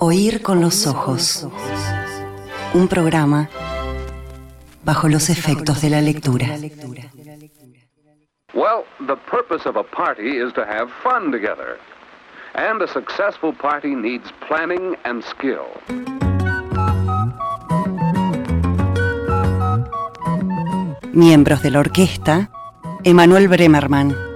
Oír 0.00 0.42
con 0.42 0.60
los 0.60 0.86
ojos. 0.86 1.44
Un 2.72 2.86
programa 2.86 3.48
bajo 4.84 5.08
los 5.08 5.28
efectos 5.28 5.82
de 5.82 5.90
la 5.90 6.00
lectura. 6.00 6.46
Well, 8.54 8.84
the 9.08 9.16
purpose 9.28 9.68
of 9.68 9.76
a 9.76 9.82
party 9.82 10.38
is 10.38 10.52
to 10.54 10.64
have 10.64 10.88
fun 11.02 11.32
together. 11.32 11.78
And 12.54 12.80
a 12.80 12.86
successful 12.86 13.52
party 13.52 13.96
needs 13.96 14.30
planning 14.46 14.96
and 15.04 15.24
skill. 15.24 15.66
Miembros 21.12 21.60
de 21.62 21.70
la 21.72 21.80
orquesta, 21.80 22.50
Emanuel 23.02 23.48
Bremerman. 23.48 24.27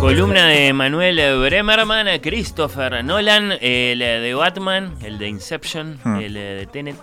Columna 0.00 0.46
de 0.48 0.72
Manuel 0.72 1.16
Bremerman, 1.40 2.06
Christopher 2.20 3.02
Nolan, 3.04 3.52
el 3.60 3.98
de 3.98 4.34
Batman, 4.34 4.94
el 5.02 5.18
de 5.18 5.28
Inception, 5.28 5.98
Hmm. 6.04 6.16
el 6.16 6.34
de 6.34 6.68
Tenet. 6.70 6.96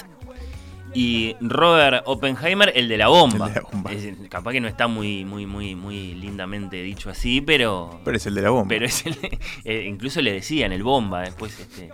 Y 0.96 1.36
Robert 1.42 2.04
Oppenheimer, 2.06 2.72
el 2.76 2.88
de 2.88 2.98
la 2.98 3.08
bomba. 3.08 3.48
El 3.48 3.54
de 3.56 3.60
la 3.62 3.68
bomba. 3.72 3.92
Es- 3.92 4.30
capaz 4.30 4.52
que 4.52 4.62
no 4.62 4.68
está 4.68 4.88
muy, 4.88 5.26
muy, 5.26 5.48
muy, 5.48 5.74
muy 5.76 6.14
lindamente 6.14 6.84
dicho 6.84 7.10
así, 7.10 7.42
pero. 7.42 8.00
Pero 8.06 8.16
es 8.18 8.26
el 8.28 8.36
de 8.36 8.42
la 8.44 8.52
bomba. 8.52 8.70
Pero 8.70 8.86
es 8.86 9.04
el, 9.08 9.18
eh, 9.66 9.86
incluso 9.90 10.22
le 10.22 10.32
decían 10.34 10.72
el 10.72 10.84
bomba 10.84 11.22
después, 11.22 11.60
este, 11.60 11.90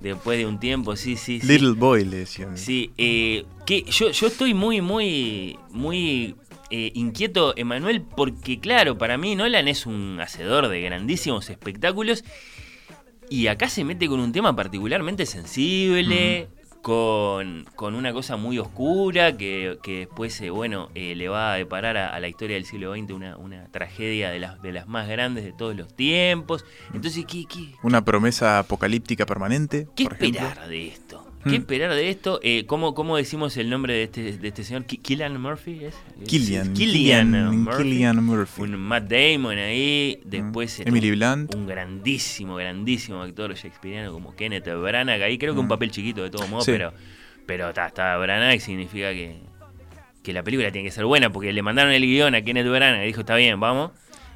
después 0.00 0.38
de 0.38 0.46
un 0.46 0.58
tiempo, 0.58 0.96
sí, 0.96 1.16
sí, 1.16 1.38
sí. 1.40 1.46
Little 1.46 1.72
Boy 1.72 2.06
le 2.06 2.16
decían. 2.18 2.56
Sí, 2.56 2.92
eh, 2.96 3.44
que 3.66 3.82
yo, 3.82 4.10
yo 4.10 4.26
estoy 4.26 4.54
muy, 4.54 4.80
muy, 4.80 5.58
muy 5.70 6.34
eh, 6.70 6.92
inquieto, 6.94 7.52
Emanuel, 7.56 8.02
porque 8.02 8.60
claro, 8.60 8.96
para 8.96 9.18
mí 9.18 9.34
Nolan 9.34 9.68
es 9.68 9.86
un 9.86 10.18
hacedor 10.20 10.68
de 10.68 10.80
grandísimos 10.80 11.50
espectáculos 11.50 12.24
y 13.28 13.46
acá 13.46 13.68
se 13.68 13.84
mete 13.84 14.08
con 14.08 14.20
un 14.20 14.32
tema 14.32 14.54
particularmente 14.54 15.26
sensible. 15.26 16.48
Con, 16.82 17.66
con 17.76 17.94
una 17.94 18.10
cosa 18.14 18.38
muy 18.38 18.58
oscura 18.58 19.36
que, 19.36 19.76
que 19.82 19.98
después, 19.98 20.40
eh, 20.40 20.48
bueno, 20.48 20.88
eh, 20.94 21.14
le 21.14 21.28
va 21.28 21.52
a 21.52 21.56
deparar 21.56 21.98
a, 21.98 22.08
a 22.08 22.20
la 22.20 22.28
historia 22.28 22.56
del 22.56 22.64
siglo 22.64 22.94
XX 22.94 23.10
una, 23.12 23.36
una 23.36 23.66
tragedia 23.70 24.30
de 24.30 24.38
las, 24.38 24.62
de 24.62 24.72
las 24.72 24.88
más 24.88 25.06
grandes 25.06 25.44
de 25.44 25.52
todos 25.52 25.76
los 25.76 25.94
tiempos. 25.94 26.64
Entonces, 26.94 27.26
¿qué, 27.26 27.44
qué, 27.44 27.74
Una 27.82 28.02
promesa 28.02 28.60
apocalíptica 28.60 29.26
permanente. 29.26 29.88
¿Qué 29.94 30.04
por 30.04 30.14
ejemplo. 30.14 30.40
esperar 30.40 30.68
de 30.68 30.88
esto? 30.88 31.29
¿Qué 31.42 31.50
Hmm. 31.50 31.54
esperar 31.54 31.94
de 31.94 32.10
esto? 32.10 32.38
Eh, 32.42 32.66
¿cómo, 32.66 32.92
¿Cómo 32.94 33.16
decimos 33.16 33.56
el 33.56 33.70
nombre 33.70 33.94
de 33.94 34.02
este, 34.02 34.36
de 34.36 34.48
este 34.48 34.62
señor? 34.62 34.84
Ki- 34.84 34.98
¿Killian 34.98 35.40
Murphy? 35.40 35.84
¿es? 35.86 35.94
Killian. 36.26 36.74
Killian, 36.74 37.32
Killian 37.32 37.58
Murphy. 37.62 37.82
Killian 37.82 38.24
Murphy. 38.24 38.62
Un 38.62 38.76
Matt 38.78 39.04
Damon 39.10 39.56
ahí. 39.56 40.20
Después 40.24 40.78
Mm. 40.78 40.82
eh, 40.82 40.84
Emily 40.88 41.10
un- 41.12 41.16
Blunt. 41.18 41.54
Un 41.54 41.66
grandísimo, 41.66 42.56
grandísimo 42.56 43.22
actor 43.22 43.54
shakespeariano 43.54 44.12
como 44.12 44.36
Kenneth 44.36 44.66
Branagh. 44.68 45.22
Ahí 45.22 45.38
creo 45.38 45.54
que 45.54 45.60
un 45.60 45.66
Mm. 45.66 45.70
papel 45.70 45.90
chiquito 45.90 46.22
de 46.22 46.30
todo 46.30 46.46
modo, 46.48 46.60
Sí. 46.62 46.72
pero 46.72 46.92
pero 47.46 47.70
está, 47.70 47.86
está 47.86 48.16
Branagh 48.18 48.60
significa 48.60 49.10
que, 49.12 49.38
que 50.22 50.32
la 50.32 50.42
película 50.44 50.70
tiene 50.70 50.86
que 50.86 50.92
ser 50.92 51.04
buena 51.06 51.30
porque 51.32 51.52
le 51.52 51.62
mandaron 51.62 51.92
el 51.92 52.02
guion 52.02 52.34
a 52.36 52.42
Kenneth 52.42 52.68
Branagh 52.68 53.02
y 53.02 53.06
dijo, 53.06 53.20
está 53.20 53.34
bien, 53.34 53.58
vamos. 53.58 53.90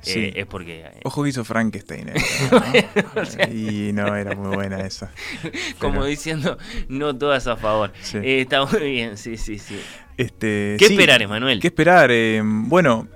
Sí. 0.04 0.20
Eh, 0.20 0.32
es 0.36 0.46
porque... 0.46 0.80
eh, 0.86 1.00
Ojo 1.04 1.22
que 1.22 1.30
hizo 1.30 1.44
Frankenstein. 1.44 2.10
eh, 2.10 2.14
¿no? 3.48 3.54
y 3.54 3.92
no 3.92 4.14
era 4.16 4.34
muy 4.36 4.54
buena 4.54 4.80
esa. 4.80 5.10
como 5.78 5.94
Pero, 5.94 6.04
diciendo, 6.06 6.58
no 6.88 7.16
todas 7.16 7.46
a 7.46 7.56
favor. 7.56 7.92
Sí. 8.02 8.18
Eh, 8.18 8.40
está 8.42 8.64
muy 8.64 8.80
bien, 8.90 9.16
sí, 9.16 9.36
sí, 9.36 9.58
sí. 9.58 9.78
Este, 10.16 10.76
¿Qué 10.78 10.86
sí, 10.86 10.92
esperar, 10.94 11.22
Emanuel? 11.22 11.58
¿Qué 11.60 11.66
esperar? 11.68 12.10
Eh, 12.12 12.40
bueno, 12.44 13.08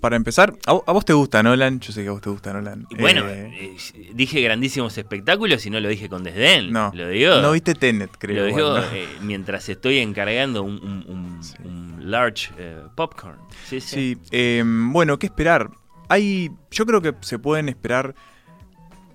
para 0.00 0.16
empezar, 0.16 0.54
¿a, 0.66 0.72
vo- 0.72 0.84
a 0.86 0.92
vos 0.92 1.04
te 1.04 1.12
gusta 1.14 1.42
Nolan? 1.42 1.80
Yo 1.80 1.92
sé 1.92 2.02
que 2.02 2.08
a 2.08 2.12
vos 2.12 2.20
te 2.22 2.30
gusta 2.30 2.52
Nolan. 2.52 2.86
Y 2.90 2.96
Bueno, 2.96 3.24
Eh, 3.26 3.74
dije 4.14 4.40
grandísimos 4.40 4.96
espectáculos 4.98 5.64
y 5.66 5.70
no 5.70 5.78
lo 5.80 5.88
dije 5.88 6.08
con 6.08 6.24
desdén. 6.24 6.72
no, 6.72 6.90
Lo 6.94 7.08
digo, 7.08 7.40
no 7.42 7.52
viste 7.52 7.74
Tenet, 7.74 8.10
creo. 8.18 8.36
lo 8.36 8.46
digo 8.46 8.78
eh, 8.94 9.06
mientras 9.22 9.68
estoy 9.68 9.98
encargando 9.98 10.62
un, 10.62 10.74
un- 10.82 11.04
un- 11.08 11.42
Sí. 11.42 11.54
un 11.64 12.10
large 12.10 12.50
eh, 12.58 12.80
popcorn. 12.96 13.38
Sí, 13.66 13.80
sí. 13.80 14.16
Sí, 14.16 14.18
eh, 14.30 14.62
bueno, 14.66 15.18
¿qué 15.18 15.26
esperar? 15.26 15.70
Hay, 16.08 16.50
yo 16.70 16.86
creo 16.86 17.00
que 17.02 17.14
se 17.20 17.38
pueden 17.38 17.68
esperar, 17.68 18.14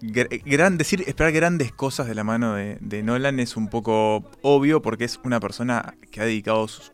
decir, 0.02 1.04
esperar 1.08 1.32
grandes 1.32 1.72
cosas 1.72 2.08
de 2.08 2.16
la 2.16 2.24
mano 2.24 2.56
de, 2.56 2.78
de 2.82 3.04
Nolan 3.04 3.40
es 3.40 3.56
un 3.58 3.68
poco 3.70 4.24
obvio 4.42 4.82
porque 4.82 5.06
es 5.06 5.20
una 5.24 5.40
persona 5.40 5.96
que 6.12 6.22
ha 6.22 6.26
dedicado 6.26 6.68
su- 6.68 6.92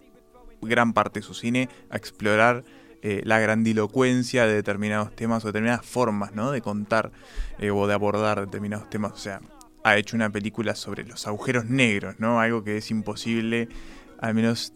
gran 0.62 0.94
parte 0.94 1.20
de 1.22 1.26
su 1.26 1.34
cine 1.34 1.70
a 1.90 1.98
explorar 1.98 2.64
eh, 3.02 3.22
la 3.24 3.40
grandilocuencia 3.40 4.46
de 4.46 4.54
determinados 4.54 5.16
temas 5.16 5.44
o 5.44 5.48
determinadas 5.48 5.86
formas 5.86 6.34
¿no? 6.34 6.52
de 6.52 6.62
contar 6.62 7.12
eh, 7.60 7.72
o 7.72 7.88
de 7.88 7.94
abordar 7.94 8.42
determinados 8.42 8.90
temas. 8.90 9.14
O 9.14 9.18
sea, 9.18 9.40
ha 9.86 9.96
hecho 9.98 10.18
una 10.18 10.30
película 10.30 10.76
sobre 10.76 11.06
los 11.06 11.26
agujeros 11.26 11.66
negros, 11.66 12.16
¿no? 12.20 12.42
Algo 12.42 12.66
que 12.66 12.76
es 12.78 12.92
imposible, 12.92 13.70
al 14.20 14.34
menos 14.34 14.74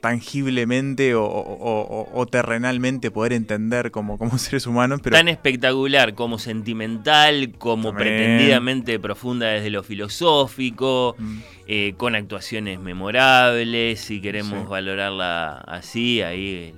tangiblemente 0.00 1.14
o, 1.14 1.24
o- 1.24 1.82
o- 1.82 2.08
o 2.20 2.26
terrenalmente 2.26 3.10
poder 3.10 3.32
entender 3.32 3.90
como, 3.90 4.16
como 4.18 4.38
seres 4.38 4.66
humanos, 4.66 5.00
pero 5.02 5.16
Tan 5.16 5.28
espectacular 5.28 6.14
como 6.14 6.38
sentimental, 6.38 7.52
como 7.58 7.92
También. 7.92 8.16
pretendidamente 8.16 8.98
profunda 8.98 9.48
desde 9.48 9.70
lo 9.70 9.82
filosófico, 9.82 11.14
Mm, 11.18 11.38
eh, 11.68 11.94
con 11.96 12.14
actuaciones 12.14 12.80
memorables, 12.80 14.00
si 14.00 14.20
queremos 14.20 14.60
Sí. 14.62 14.66
valorarla 14.68 15.58
así, 15.58 16.22
ahí 16.22 16.74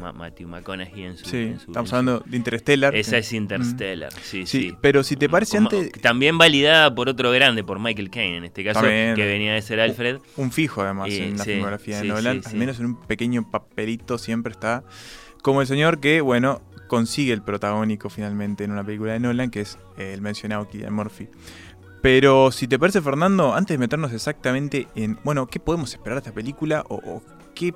Ma- 0.00 0.12
Matthew 0.12 0.48
McConaughey 0.48 1.04
en 1.04 1.16
su... 1.16 1.24
sí, 1.26 1.36
en 1.36 1.60
su- 1.60 1.70
estamos 1.70 1.88
en 1.88 1.90
su- 1.90 1.96
hablando 1.96 2.24
de 2.26 2.36
Interstellar. 2.36 2.94
Esa 2.96 3.18
es 3.18 3.32
Interstellar, 3.32 4.12
sí, 4.22 4.42
Mm. 4.42 4.46
Sí, 4.46 4.60
sí. 4.70 4.74
pero 4.80 5.02
si 5.04 5.16
te 5.16 5.28
parece 5.28 5.58
Como- 5.58 5.68
antes, 5.70 5.92
También 6.00 6.38
validada 6.38 6.94
por 6.94 7.08
otro 7.08 7.30
grande, 7.30 7.62
por 7.62 7.78
Michael 7.78 8.10
Caine, 8.10 8.38
en 8.38 8.44
este 8.44 8.64
caso, 8.64 8.80
También. 8.80 9.14
que 9.14 9.26
venía 9.26 9.54
de 9.54 9.62
ser 9.62 9.78
Alfred. 9.80 10.18
un 10.36 10.50
fijo 10.50 10.82
además 10.82 11.10
Eh, 11.10 11.28
en 11.28 11.36
la 11.38 11.44
sí, 11.44 11.50
filmografía 11.52 11.96
de 11.96 12.02
sí, 12.02 12.08
Nolan, 12.08 12.40
al 12.44 12.54
menos 12.56 12.80
en 12.80 12.86
un 12.86 12.96
pequeño 13.00 13.50
papelito 13.50 14.18
siempre 14.18 14.52
está 14.52 14.82
como 15.42 15.60
el 15.60 15.66
señor 15.66 16.00
que, 16.00 16.20
bueno, 16.20 16.60
consigue 16.88 17.32
el 17.32 17.42
protagónico 17.42 18.10
finalmente 18.10 18.64
en 18.64 18.72
una 18.72 18.82
película 18.84 19.12
de 19.12 19.20
Nolan, 19.20 19.50
que 19.50 19.60
es 19.60 19.78
eh, 19.96 20.12
el 20.12 20.20
mencionado 20.22 20.66
Cillian 20.70 20.92
Murphy. 20.92 21.28
Pero 22.02 22.50
si 22.50 22.66
te 22.66 22.78
parece, 22.78 23.00
Fernando, 23.02 23.54
antes 23.54 23.74
de 23.74 23.78
meternos 23.78 24.12
exactamente 24.12 24.86
en, 24.94 25.18
bueno, 25.22 25.46
¿qué 25.46 25.60
podemos 25.60 25.92
esperar 25.92 26.14
de 26.14 26.20
esta 26.20 26.32
película? 26.32 26.82
O, 26.88 26.94
o 26.96 27.22
qué, 27.54 27.74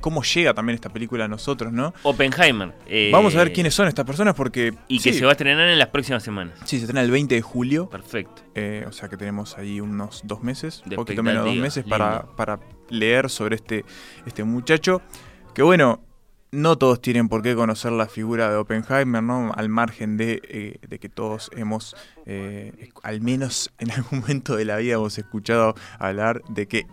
cómo 0.00 0.22
llega 0.22 0.54
también 0.54 0.74
esta 0.74 0.88
película 0.90 1.24
a 1.24 1.28
nosotros, 1.28 1.72
¿no? 1.72 1.92
Oppenheimer. 2.02 2.74
eh, 2.86 3.10
Vamos 3.12 3.34
a 3.34 3.38
ver 3.38 3.52
quiénes 3.52 3.74
son 3.74 3.88
estas 3.88 4.04
personas 4.04 4.34
porque... 4.34 4.74
Y 4.88 5.00
que 5.00 5.12
se 5.12 5.24
va 5.24 5.30
a 5.30 5.32
estrenar 5.32 5.68
en 5.68 5.78
las 5.78 5.88
próximas 5.88 6.22
semanas. 6.22 6.58
Sí, 6.64 6.78
se 6.78 6.84
estrena 6.84 7.02
el 7.02 7.10
20 7.10 7.34
de 7.34 7.42
julio. 7.42 7.88
Perfecto. 7.90 8.42
Eh, 8.54 8.84
o 8.88 8.92
sea 8.92 9.08
que 9.08 9.16
tenemos 9.16 9.58
ahí 9.58 9.80
unos 9.80 10.22
dos 10.24 10.42
meses, 10.42 10.82
un 10.88 10.96
poquito 10.96 11.22
menos 11.22 11.44
de 11.44 11.50
dos 11.50 11.58
meses 11.58 11.84
para, 11.84 12.26
para 12.36 12.60
leer 12.88 13.30
sobre 13.30 13.56
este, 13.56 13.84
este 14.26 14.44
muchacho. 14.44 15.02
Que 15.54 15.62
bueno, 15.62 16.00
no 16.50 16.78
todos 16.78 17.02
tienen 17.02 17.28
por 17.28 17.42
qué 17.42 17.54
conocer 17.54 17.92
la 17.92 18.06
figura 18.06 18.48
de 18.50 18.56
Oppenheimer, 18.56 19.22
¿no? 19.22 19.52
Al 19.54 19.68
margen 19.68 20.16
de, 20.16 20.40
eh, 20.48 20.78
de 20.88 20.98
que 20.98 21.08
todos 21.10 21.50
hemos, 21.56 21.94
eh, 22.24 22.90
al 23.02 23.20
menos 23.20 23.70
en 23.78 23.90
algún 23.90 24.20
momento 24.20 24.56
de 24.56 24.64
la 24.64 24.76
vida, 24.78 24.94
hemos 24.94 25.18
escuchado 25.18 25.74
hablar 25.98 26.40
de 26.48 26.66
que 26.66 26.86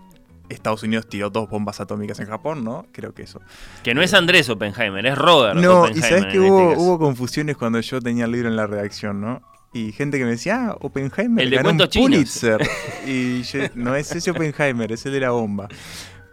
Estados 0.49 0.83
Unidos 0.83 1.07
tiró 1.07 1.29
dos 1.29 1.49
bombas 1.49 1.79
atómicas 1.79 2.19
en 2.19 2.27
Japón, 2.27 2.63
¿no? 2.63 2.85
Creo 2.91 3.13
que 3.13 3.23
eso. 3.23 3.41
Que 3.83 3.93
no 3.93 4.01
es 4.01 4.13
Andrés 4.13 4.49
Oppenheimer, 4.49 5.05
es 5.05 5.17
Robert 5.17 5.55
No, 5.55 5.61
y 5.61 5.91
Oppenheimer. 5.91 6.09
sabes 6.09 6.25
que 6.25 6.39
hubo, 6.39 6.59
este 6.61 6.73
caso. 6.73 6.85
hubo 6.85 6.99
confusiones 6.99 7.57
cuando 7.57 7.79
yo 7.79 8.01
tenía 8.01 8.25
el 8.25 8.31
libro 8.31 8.49
en 8.49 8.55
la 8.55 8.67
redacción, 8.67 9.21
¿no? 9.21 9.41
Y 9.73 9.91
gente 9.91 10.17
que 10.17 10.23
me 10.23 10.31
decía, 10.31 10.69
ah, 10.69 10.77
Oppenheimer 10.79 11.43
El 11.43 11.49
de 11.49 11.55
ganó 11.57 11.69
un. 11.71 11.77
Pulitzer. 11.77 12.65
Y 13.05 13.43
yo, 13.43 13.59
no 13.75 13.95
es 13.95 14.11
ese 14.15 14.31
Oppenheimer, 14.31 14.91
es 14.91 15.05
el 15.05 15.11
de 15.11 15.19
la 15.19 15.31
bomba. 15.31 15.67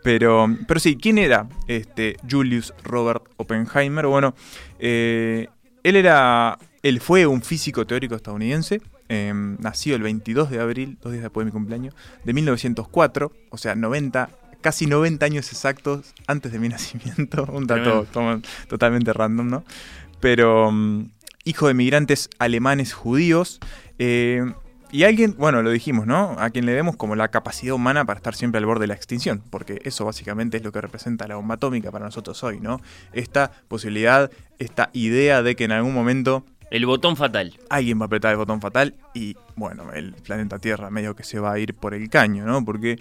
Pero, 0.02 0.48
pero 0.66 0.80
sí, 0.80 0.96
¿quién 0.96 1.18
era 1.18 1.48
este 1.66 2.16
Julius 2.28 2.72
Robert 2.82 3.24
Oppenheimer? 3.36 4.06
Bueno, 4.06 4.34
eh, 4.78 5.48
él 5.82 5.96
era, 5.96 6.58
él 6.82 7.00
fue 7.00 7.26
un 7.26 7.42
físico 7.42 7.86
teórico 7.86 8.14
estadounidense, 8.14 8.80
eh, 9.12 9.32
nació 9.34 9.94
el 9.94 10.02
22 10.02 10.50
de 10.50 10.60
abril, 10.60 10.96
dos 11.02 11.12
días 11.12 11.22
después 11.22 11.44
de 11.44 11.50
mi 11.50 11.52
cumpleaños, 11.52 11.94
de 12.24 12.32
1904, 12.32 13.30
o 13.50 13.58
sea, 13.58 13.74
90, 13.74 14.30
casi 14.62 14.86
90 14.86 15.26
años 15.26 15.52
exactos 15.52 16.14
antes 16.26 16.50
de 16.52 16.58
mi 16.58 16.68
nacimiento, 16.76 17.44
un 17.52 17.66
dato 17.66 18.04
to- 18.12 18.40
totalmente 18.68 19.12
random, 19.12 19.48
¿no? 19.48 19.64
Pero 20.20 20.70
mm, 20.72 21.10
hijo 21.44 21.66
de 21.68 21.74
migrantes 21.74 22.30
alemanes 22.38 22.92
judíos, 22.94 23.60
eh, 23.98 24.52
y 24.90 25.04
alguien, 25.04 25.34
bueno, 25.38 25.62
lo 25.62 25.70
dijimos, 25.70 26.06
¿no? 26.06 26.36
A 26.38 26.50
quien 26.50 26.66
le 26.66 26.74
vemos 26.74 26.96
como 26.96 27.16
la 27.16 27.28
capacidad 27.28 27.74
humana 27.74 28.04
para 28.04 28.18
estar 28.18 28.34
siempre 28.34 28.58
al 28.58 28.66
borde 28.66 28.82
de 28.82 28.88
la 28.88 28.94
extinción, 28.94 29.42
porque 29.50 29.80
eso 29.84 30.04
básicamente 30.04 30.58
es 30.58 30.64
lo 30.64 30.70
que 30.70 30.80
representa 30.82 31.26
la 31.26 31.36
bomba 31.36 31.54
atómica 31.54 31.90
para 31.90 32.04
nosotros 32.04 32.42
hoy, 32.44 32.60
¿no? 32.60 32.78
Esta 33.14 33.50
posibilidad, 33.68 34.30
esta 34.58 34.90
idea 34.92 35.42
de 35.42 35.56
que 35.56 35.64
en 35.64 35.72
algún 35.72 35.94
momento 35.94 36.44
El 36.72 36.86
botón 36.86 37.16
fatal. 37.16 37.52
Alguien 37.68 38.00
va 38.00 38.04
a 38.04 38.06
apretar 38.06 38.32
el 38.32 38.38
botón 38.38 38.62
fatal 38.62 38.94
y, 39.12 39.36
bueno, 39.56 39.92
el 39.92 40.14
planeta 40.14 40.58
Tierra 40.58 40.88
medio 40.88 41.14
que 41.14 41.22
se 41.22 41.38
va 41.38 41.52
a 41.52 41.58
ir 41.58 41.74
por 41.74 41.92
el 41.92 42.08
caño, 42.08 42.46
¿no? 42.46 42.64
Porque 42.64 42.98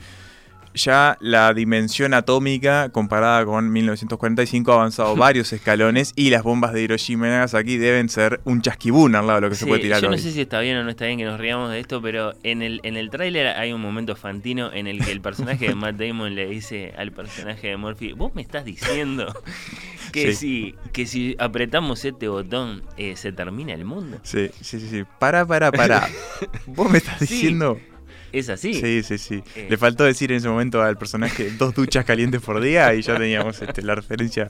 ya 0.73 1.17
la 1.21 1.53
dimensión 1.53 2.13
atómica 2.13 2.89
comparada 2.89 3.45
con 3.45 3.71
1945 3.71 4.71
ha 4.71 4.75
avanzado 4.75 5.15
varios 5.17 5.53
escalones 5.53 6.11
y 6.17 6.31
las 6.31 6.43
bombas 6.43 6.73
de 6.73 6.81
Hiroshima 6.81 7.27
y 7.27 7.31
Nagasaki 7.31 7.77
deben 7.77 8.09
ser 8.09 8.41
un 8.43 8.61
chasquibún 8.61 9.15
al 9.15 9.27
lado 9.27 9.37
de 9.39 9.41
lo 9.41 9.49
que 9.49 9.55
se 9.55 9.65
puede 9.65 9.81
tirar 9.81 10.01
yo 10.01 10.07
no 10.07 10.15
hoy. 10.15 10.21
sé 10.21 10.31
si 10.31 10.41
está 10.41 10.59
bien 10.59 10.75
o 10.77 10.83
no 10.83 10.89
está 10.89 11.05
bien 11.05 11.17
que 11.17 11.25
nos 11.25 11.39
riamos 11.39 11.71
de 11.71 11.79
esto, 11.79 12.01
pero 12.01 12.33
en 12.43 12.61
el, 12.61 12.81
en 12.83 12.97
el 12.97 13.09
tráiler 13.09 13.47
hay 13.47 13.71
un 13.71 13.81
momento 13.81 14.17
fantino 14.17 14.71
en 14.73 14.87
el 14.87 15.03
que 15.03 15.11
el 15.11 15.21
personaje 15.21 15.69
de 15.69 15.75
Matt 15.75 15.95
Damon 15.95 16.35
le 16.35 16.47
dice 16.47 16.93
al 16.97 17.11
personaje 17.13 17.67
de 17.67 17.77
Murphy, 17.77 18.11
vos 18.11 18.35
me 18.35 18.41
estás 18.41 18.65
diciendo 18.65 19.33
que, 20.11 20.33
si, 20.35 20.75
que 20.91 21.05
si 21.05 21.35
apretamos 21.39 22.03
este 22.05 22.27
botón 22.27 22.83
eh, 22.97 23.15
se 23.15 23.31
termina 23.31 23.73
el 23.73 23.85
mundo. 23.85 24.17
Sí, 24.23 24.49
sí, 24.61 24.79
sí, 24.79 24.87
sí. 24.89 25.03
Para, 25.19 25.45
para, 25.45 25.71
para. 25.71 26.07
¿Vos 26.65 26.89
me 26.89 26.97
estás 26.97 27.19
Sí. 27.19 27.57
Es 28.31 28.49
así. 28.49 28.73
Sí, 28.73 29.03
sí, 29.03 29.17
sí. 29.17 29.43
Eh. 29.55 29.67
Le 29.69 29.77
faltó 29.77 30.03
decir 30.03 30.31
en 30.31 30.37
ese 30.37 30.47
momento 30.49 30.81
al 30.81 30.97
personaje 30.97 31.51
dos 31.57 31.73
duchas 31.73 32.05
calientes 32.05 32.41
por 32.41 32.61
día 32.61 32.93
y 32.93 33.01
ya 33.01 33.17
teníamos 33.17 33.61
este, 33.61 33.81
la 33.81 33.95
referencia, 33.95 34.49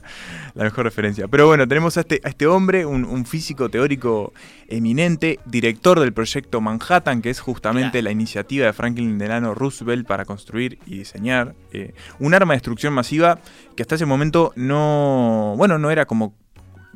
la 0.54 0.64
mejor 0.64 0.84
referencia. 0.84 1.28
Pero 1.28 1.46
bueno, 1.46 1.66
tenemos 1.66 1.96
a 1.96 2.00
este, 2.00 2.20
a 2.24 2.28
este 2.28 2.46
hombre, 2.46 2.86
un, 2.86 3.04
un 3.04 3.24
físico 3.26 3.68
teórico 3.68 4.32
eminente, 4.68 5.38
director 5.46 6.00
del 6.00 6.12
proyecto 6.12 6.60
Manhattan, 6.60 7.22
que 7.22 7.30
es 7.30 7.40
justamente 7.40 7.90
Claro. 7.92 8.04
la 8.04 8.10
iniciativa 8.12 8.66
de 8.66 8.72
Franklin 8.72 9.18
Delano 9.18 9.54
Roosevelt 9.54 10.06
para 10.06 10.24
construir 10.24 10.78
y 10.86 10.98
diseñar 10.98 11.54
eh, 11.72 11.92
un 12.18 12.34
arma 12.34 12.54
de 12.54 12.56
destrucción 12.56 12.92
masiva 12.92 13.38
que 13.76 13.82
hasta 13.82 13.96
ese 13.96 14.06
momento 14.06 14.52
no, 14.56 15.54
bueno, 15.56 15.78
no 15.78 15.90
era 15.90 16.06
como 16.06 16.34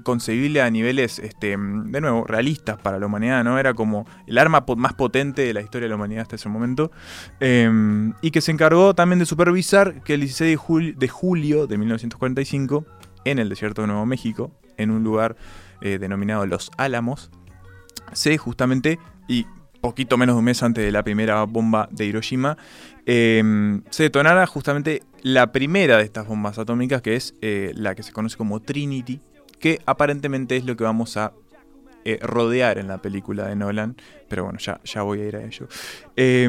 concebible 0.02 0.62
a 0.62 0.70
niveles, 0.70 1.18
este, 1.18 1.48
de 1.56 2.00
nuevo, 2.00 2.24
realistas 2.26 2.78
para 2.78 2.98
la 2.98 3.06
humanidad, 3.06 3.42
¿no? 3.44 3.58
Era 3.58 3.74
como 3.74 4.06
el 4.26 4.38
arma 4.38 4.64
más 4.76 4.94
potente 4.94 5.42
de 5.42 5.54
la 5.54 5.60
historia 5.60 5.86
de 5.86 5.90
la 5.90 5.96
humanidad 5.96 6.22
hasta 6.22 6.36
ese 6.36 6.48
momento. 6.48 6.90
eh, 7.40 8.12
y 8.20 8.30
que 8.30 8.40
se 8.40 8.52
encargó 8.52 8.94
también 8.94 9.18
de 9.18 9.26
supervisar 9.26 10.02
que 10.02 10.14
el 10.14 10.20
16 10.20 10.50
de, 10.50 10.58
jul- 10.58 10.94
de 10.96 11.08
julio 11.08 11.66
de 11.66 11.78
1945, 11.78 12.84
en 13.24 13.38
el 13.38 13.48
desierto 13.48 13.82
de 13.82 13.88
Nuevo 13.88 14.06
México, 14.06 14.52
en 14.76 14.90
un 14.90 15.02
lugar 15.02 15.36
eh, 15.80 15.98
denominado 15.98 16.46
Los 16.46 16.70
Álamos, 16.76 17.30
se 18.12 18.36
justamente, 18.38 18.98
y 19.28 19.46
poquito 19.80 20.16
menos 20.16 20.34
de 20.34 20.38
un 20.38 20.44
mes 20.44 20.62
antes 20.62 20.84
de 20.84 20.92
la 20.92 21.02
primera 21.02 21.42
bomba 21.44 21.88
de 21.90 22.06
Hiroshima, 22.06 22.56
eh, 23.04 23.80
se 23.90 24.02
detonara 24.04 24.46
justamente 24.46 25.02
la 25.22 25.52
primera 25.52 25.96
de 25.98 26.04
estas 26.04 26.26
bombas 26.26 26.58
atómicas, 26.58 27.02
que 27.02 27.16
es 27.16 27.34
eh, 27.40 27.72
la 27.74 27.94
que 27.94 28.02
se 28.02 28.12
conoce 28.12 28.36
como 28.36 28.60
Trinity, 28.60 29.20
que 29.58 29.80
aparentemente 29.86 30.56
es 30.56 30.64
lo 30.64 30.76
que 30.76 30.84
vamos 30.84 31.16
a 31.16 31.32
eh, 32.04 32.18
rodear 32.22 32.78
en 32.78 32.88
la 32.88 32.98
película 32.98 33.46
de 33.46 33.56
Nolan, 33.56 33.96
pero 34.28 34.44
bueno, 34.44 34.58
ya, 34.58 34.80
ya 34.84 35.02
voy 35.02 35.20
a 35.20 35.26
ir 35.26 35.36
a 35.36 35.44
ello. 35.44 35.68
Eh, 36.16 36.48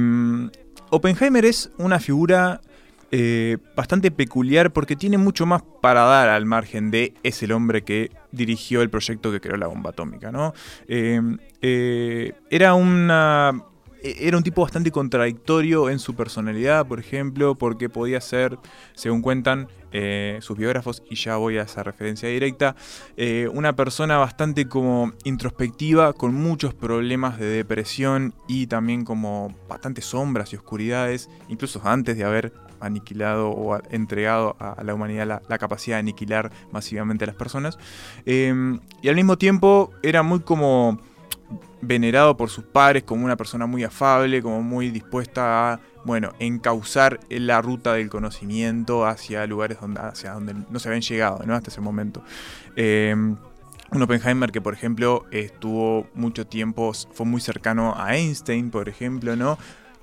Oppenheimer 0.90 1.46
es 1.46 1.72
una 1.78 2.00
figura 2.00 2.62
eh, 3.10 3.58
bastante 3.74 4.12
peculiar 4.12 4.74
porque 4.74 4.98
tiene 4.98 5.18
mucho 5.18 5.46
más 5.46 5.64
para 5.82 6.02
dar 6.02 6.28
al 6.28 6.46
margen 6.46 6.92
de 6.92 7.14
es 7.24 7.42
el 7.42 7.54
hombre 7.54 7.84
que 7.84 8.12
dirigió 8.34 8.82
el 8.82 8.90
proyecto 8.90 9.32
que 9.32 9.40
creó 9.40 9.56
la 9.56 9.68
bomba 9.68 9.92
atómica, 9.92 10.30
¿no? 10.30 10.54
Eh, 10.90 11.22
eh, 11.62 12.34
era 12.50 12.74
una 12.74 13.64
era 14.04 14.38
un 14.38 14.44
tipo 14.44 14.62
bastante 14.62 14.92
contradictorio 14.92 15.90
en 15.90 16.00
su 16.00 16.16
personalidad, 16.16 16.88
por 16.88 17.00
ejemplo, 17.00 17.56
porque 17.56 17.90
podía 17.90 18.22
ser, 18.22 18.58
según 18.94 19.22
cuentan 19.22 19.68
eh, 19.92 20.38
sus 20.42 20.58
biógrafos, 20.58 21.04
y 21.10 21.16
ya 21.16 21.38
voy 21.38 21.58
a 21.58 21.64
esa 21.64 21.84
referencia 21.84 22.30
directa, 22.30 22.76
eh, 23.16 23.50
una 23.54 23.76
persona 23.76 24.18
bastante 24.18 24.68
como 24.68 25.14
introspectiva, 25.24 26.14
con 26.14 26.34
muchos 26.36 26.74
problemas 26.74 27.40
de 27.40 27.48
depresión 27.48 28.34
y 28.48 28.68
también 28.68 29.06
como 29.06 29.56
bastantes 29.68 30.06
sombras 30.06 30.54
y 30.54 30.58
oscuridades, 30.58 31.30
incluso 31.48 31.82
antes 31.84 32.18
de 32.18 32.24
haber 32.24 32.54
aniquilado 32.80 33.50
o 33.50 33.80
entregado 33.90 34.56
a, 34.60 34.84
la 34.84 34.94
humanidad 34.94 35.42
la, 35.48 35.58
capacidad 35.58 35.96
de 35.96 36.02
aniquilar 36.02 36.52
masivamente 36.72 37.24
a 37.24 37.28
las 37.28 37.36
personas. 37.36 37.80
Eh, 38.26 38.54
y 39.02 39.10
al 39.10 39.16
mismo 39.16 39.38
tiempo 39.38 39.92
era 40.04 40.22
muy 40.22 40.42
como 40.42 41.00
venerado 41.82 42.38
por 42.38 42.50
sus 42.50 42.64
padres 42.64 43.04
como 43.04 43.26
una 43.26 43.36
persona 43.36 43.66
muy 43.66 43.84
afable, 43.84 44.42
como 44.42 44.62
muy 44.62 44.90
dispuesta 44.90 45.74
a, 45.74 45.80
bueno, 46.06 46.34
encauzar 46.40 47.20
la 47.30 47.62
ruta 47.62 47.94
del 47.94 48.10
conocimiento 48.10 49.06
hacia 49.06 49.46
lugares 49.46 49.80
donde, 49.80 50.02
hacia 50.02 50.34
donde 50.34 50.56
no 50.70 50.80
se 50.80 50.90
habían 50.90 51.02
llegado, 51.02 51.44
¿no? 51.46 51.54
Hasta 51.54 51.70
ese 51.70 51.82
momento. 51.82 52.24
Eh, 52.76 53.16
un 53.90 54.02
Oppenheimer 54.02 54.52
que, 54.52 54.60
por 54.60 54.74
ejemplo, 54.74 55.26
estuvo 55.32 56.08
mucho 56.14 56.46
tiempo, 56.46 56.92
fue 57.12 57.26
muy 57.26 57.40
cercano 57.40 57.94
a 57.98 58.18
Einstein, 58.18 58.70
por 58.70 58.90
ejemplo, 58.90 59.36
¿no? 59.36 59.58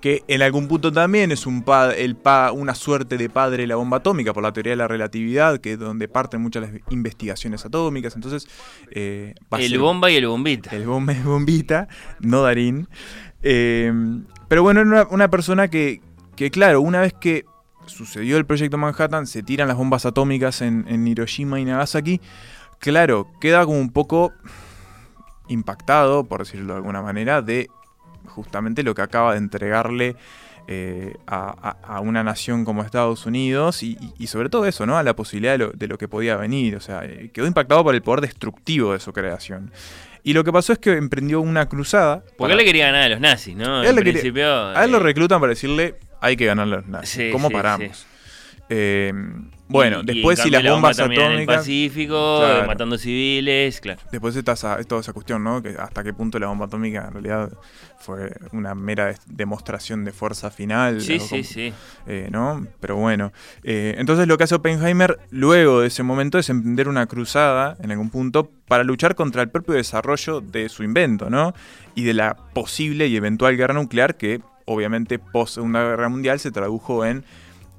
Que 0.05 0.23
en 0.29 0.43
algún 0.43 0.69
punto 0.69 0.93
también 0.93 1.33
es 1.33 1.47
un 1.47 1.62
pa- 1.62 1.95
el 1.95 2.15
pa- 2.15 2.53
una 2.53 2.75
suerte 2.75 3.17
de 3.17 3.31
padre 3.31 3.62
de 3.62 3.69
la 3.69 3.77
bomba 3.77 3.97
atómica 3.97 4.35
por 4.35 4.43
la 4.43 4.53
teoría 4.53 4.73
de 4.73 4.77
la 4.77 4.87
relatividad, 4.87 5.61
que 5.62 5.73
es 5.73 5.79
donde 5.79 6.09
parten 6.09 6.43
muchas 6.43 6.62
las 6.71 6.73
investigaciones 6.91 7.65
atómicas. 7.65 8.15
Entonces, 8.15 8.47
eh, 8.91 9.35
El 9.59 9.79
bomba 9.79 10.11
y 10.11 10.17
el 10.17 10.27
bombita. 10.27 10.77
el 10.77 10.85
bomba 10.87 11.15
es 11.15 11.25
bombita, 11.25 11.89
no 12.21 12.43
Darín. 12.43 12.87
Eh, 13.43 13.91
pero 14.47 14.62
bueno, 14.62 14.81
era 14.83 14.91
una, 14.91 15.06
una 15.11 15.31
persona 15.31 15.69
que, 15.69 16.03
que, 16.37 16.51
claro, 16.51 16.83
una 16.83 17.01
vez 17.01 17.15
que 17.15 17.47
sucedió 17.87 18.37
el 18.37 18.45
proyecto 18.45 18.77
Manhattan, 18.77 19.27
se 19.27 19.43
tiran 19.43 19.69
las 19.69 19.77
bombas 19.79 20.05
atómicas 20.05 20.61
en, 20.61 20.85
en 20.87 21.09
Hiroshima 21.09 21.61
y 21.61 21.65
Nagasaki, 21.65 22.21
claro, 22.79 23.27
queda 23.41 23.65
como 23.65 23.79
un 23.81 23.91
poco 23.91 24.33
impactado, 25.49 26.25
por 26.25 26.41
decirlo 26.41 26.75
de 26.75 26.79
alguna 26.79 27.01
manera, 27.03 27.43
de 27.43 27.69
justamente 28.26 28.82
lo 28.82 28.94
que 28.94 29.03
acaba 29.03 29.32
de 29.32 29.38
entregarle 29.38 30.17
eh, 30.67 31.15
a, 31.26 31.76
a- 31.82 31.97
a 31.97 32.00
una 32.00 32.25
nación 32.25 32.65
como 32.65 32.82
Estados 32.82 33.26
Unidos 33.26 33.82
y, 33.82 33.99
sobre 34.26 34.49
todo 34.49 34.67
eso, 34.67 34.87
¿no? 34.87 34.97
A 34.97 35.03
la 35.03 35.15
posibilidad 35.15 35.53
de 35.53 35.59
lo, 35.59 35.71
de 35.73 35.87
lo 35.88 35.99
que 35.99 36.09
podía 36.09 36.37
venir. 36.37 36.76
O 36.76 36.81
sea, 36.81 37.05
eh, 37.05 37.31
quedó 37.35 37.47
impactado 37.47 37.85
por 37.85 37.94
el 37.94 38.03
poder 38.03 38.23
destructivo 38.23 38.93
de 38.94 39.00
su 39.00 39.12
creación. 39.12 39.71
Y 40.23 40.32
lo 40.32 40.43
que 40.43 40.50
pasó 40.53 40.73
es 40.73 40.79
que 40.79 40.93
emprendió 40.97 41.43
una 41.43 41.69
cruzada. 41.69 42.21
Porque 42.21 42.37
para- 42.38 42.53
él 42.55 42.59
le 42.59 42.65
quería 42.65 42.87
ganar 42.87 43.03
a 43.03 43.09
los 43.11 43.21
nazis, 43.21 43.55
¿no? 43.55 43.82
Él 43.82 43.88
En 43.91 43.94
le 43.97 44.00
quería- 44.00 44.12
principio. 44.15 44.69
a 44.69 44.85
él 44.85 44.91
lo 44.91 44.97
eh, 44.97 45.00
reclutan 45.00 45.38
para 45.38 45.50
decirle, 45.50 45.97
hay 46.23 46.35
que 46.37 46.47
ganar 46.47 46.67
los 46.67 46.87
nazis. 46.87 47.11
Sí, 47.11 47.31
¿Cómo 47.31 47.49
sí, 47.49 47.53
paramos? 47.55 48.06
Eh, 48.70 49.12
bueno, 49.69 50.00
y- 50.02 50.06
después 50.06 50.38
si 50.38 50.50
las 50.50 50.62
la 50.62 50.72
bomba 50.72 50.88
bombas 50.88 50.96
termina 50.96 51.22
en 51.25 51.28
el 51.31 51.37
atómicas... 51.38 51.56
Pacífico, 51.58 52.38
Claro. 52.40 52.66
matando 52.66 52.99
civiles, 52.99 53.81
claro. 53.81 54.00
Después 54.12 54.37
está 54.37 54.52
esa, 54.52 54.78
es 54.78 54.87
toda 54.87 55.00
esa 55.00 55.12
cuestión, 55.12 55.43
¿no? 55.43 55.62
Que 55.62 55.70
hasta 55.78 56.02
qué 56.05 56.12
punto 56.12 56.38
la 56.38 56.49
bomba 56.49 56.66
atómica 56.66 57.05
en 57.06 57.12
realidad 57.12 57.50
fue 57.99 58.32
una 58.52 58.75
mera 58.75 59.14
demostración 59.26 60.05
de 60.05 60.12
fuerza 60.12 60.50
final. 60.50 61.00
Sí, 61.00 61.19
sí, 61.19 61.28
Como- 61.28 61.43
sí. 61.44 61.72
eh, 62.06 62.29
¿no? 62.31 62.67
Pero 62.81 62.96
bueno. 62.96 63.32
Eh, 63.62 63.94
entonces 63.98 64.27
lo 64.29 64.36
que 64.36 64.44
hace 64.44 64.55
Oppenheimer 64.55 65.19
luego 65.31 65.81
de 65.81 65.86
ese 65.89 66.03
momento 66.03 66.39
es 66.39 66.50
emprender 66.50 66.89
una 66.89 67.06
cruzada 67.06 67.77
en 67.82 67.91
algún 67.91 68.10
punto 68.10 68.50
para 68.69 68.84
luchar 68.84 69.15
contra 69.15 69.41
el 69.43 69.48
propio 69.48 69.74
desarrollo 69.74 70.41
de 70.43 70.69
su 70.69 70.82
invento, 70.82 71.31
¿no? 71.31 71.55
Y 71.94 72.05
de 72.05 72.12
la 72.15 72.36
posible 72.53 73.06
y 73.06 73.17
eventual 73.17 73.56
guerra 73.56 73.72
nuclear 73.74 74.17
que 74.17 74.41
obviamente 74.67 75.19
post 75.19 75.55
Segunda 75.55 75.82
Guerra 75.82 76.08
Mundial 76.08 76.41
se 76.41 76.50
tradujo 76.50 77.05
en 77.05 77.24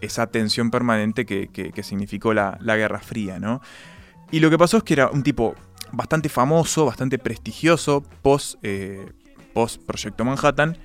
esa 0.02 0.28
tensión 0.28 0.72
permanente 0.72 1.26
que, 1.26 1.48
que- 1.48 1.72
significó 1.84 2.34
la, 2.34 2.58
la 2.62 2.76
Guerra 2.76 3.00
Fría, 3.00 3.40
¿no? 3.40 3.62
Y 4.32 4.40
lo 4.40 4.50
que 4.50 4.58
pasó 4.58 4.78
es 4.78 4.84
que 4.84 4.94
era 4.94 5.10
un 5.10 5.24
tipo 5.24 5.56
bastante 5.92 6.30
famoso, 6.30 6.86
bastante 6.86 7.18
prestigioso 7.20 8.04
post, 8.22 8.56
eh, 8.64 9.12
Proyecto 9.78 10.26
Manhattan. 10.26 10.78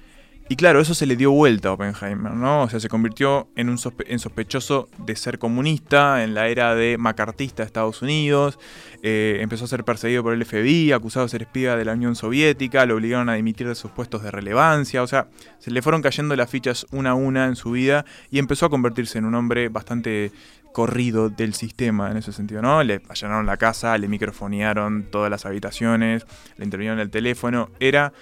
Y 0.51 0.57
claro, 0.57 0.81
eso 0.81 0.95
se 0.95 1.07
le 1.07 1.15
dio 1.15 1.31
vuelta 1.31 1.69
a 1.69 1.73
Oppenheimer, 1.75 2.33
¿no? 2.33 2.65
O 2.65 2.69
sea, 2.69 2.81
se 2.81 2.89
convirtió 2.89 3.49
en 3.55 3.71
un 3.71 3.79
sospechoso 3.79 4.89
de 4.99 5.15
ser 5.15 5.39
comunista 5.39 6.25
en 6.25 6.35
la 6.35 6.49
era 6.49 6.75
de 6.75 6.99
macartista 6.99 7.63
de 7.63 7.69
Estados 7.69 8.03
Unidos. 8.03 8.59
Eh, 9.05 9.39
empezó 9.43 9.67
a 9.67 9.69
ser 9.69 9.85
perseguido 9.85 10.25
por 10.25 10.33
el 10.35 10.45
FBI, 10.45 10.91
acusado 10.91 11.27
de 11.27 11.31
ser 11.31 11.43
espía 11.43 11.77
de 11.77 11.85
la 11.85 11.93
Unión 11.93 12.17
Soviética, 12.17 12.85
lo 12.85 12.97
obligaron 12.97 13.29
a 13.29 13.35
dimitir 13.35 13.69
de 13.69 13.77
sus 13.77 13.93
puestos 13.93 14.25
de 14.25 14.33
relevancia. 14.33 15.05
O 15.05 15.07
sea, 15.07 15.29
se 15.61 15.71
le 15.71 15.83
fueron 15.83 16.03
cayendo 16.03 16.35
las 16.35 16.51
fichas 16.51 16.85
una 16.91 17.11
a 17.11 17.15
una 17.15 17.47
en 17.47 17.55
su 17.55 17.71
vida 17.71 18.05
y 18.29 18.41
empezó 18.41 18.67
a 18.67 18.71
convertirse 18.71 19.19
en 19.19 19.27
un 19.27 19.37
hombre 19.37 19.69
bastante 19.69 20.33
corrido 20.73 21.29
del 21.29 21.55
sistema 21.55 22.11
en 22.11 22.17
ese 22.17 22.33
sentido, 22.33 22.61
¿no? 22.61 22.83
Le 22.83 23.03
allanaron 23.09 23.47
la 23.47 23.57
casa, 23.57 23.97
le 23.99 24.09
microfonearon 24.09 25.13
todas 25.13 25.31
las 25.31 25.47
habitaciones, 25.47 26.27
le 26.57 26.65
intervinieron 26.65 26.99
el 26.99 27.11
teléfono. 27.11 27.71
Era 27.79 28.13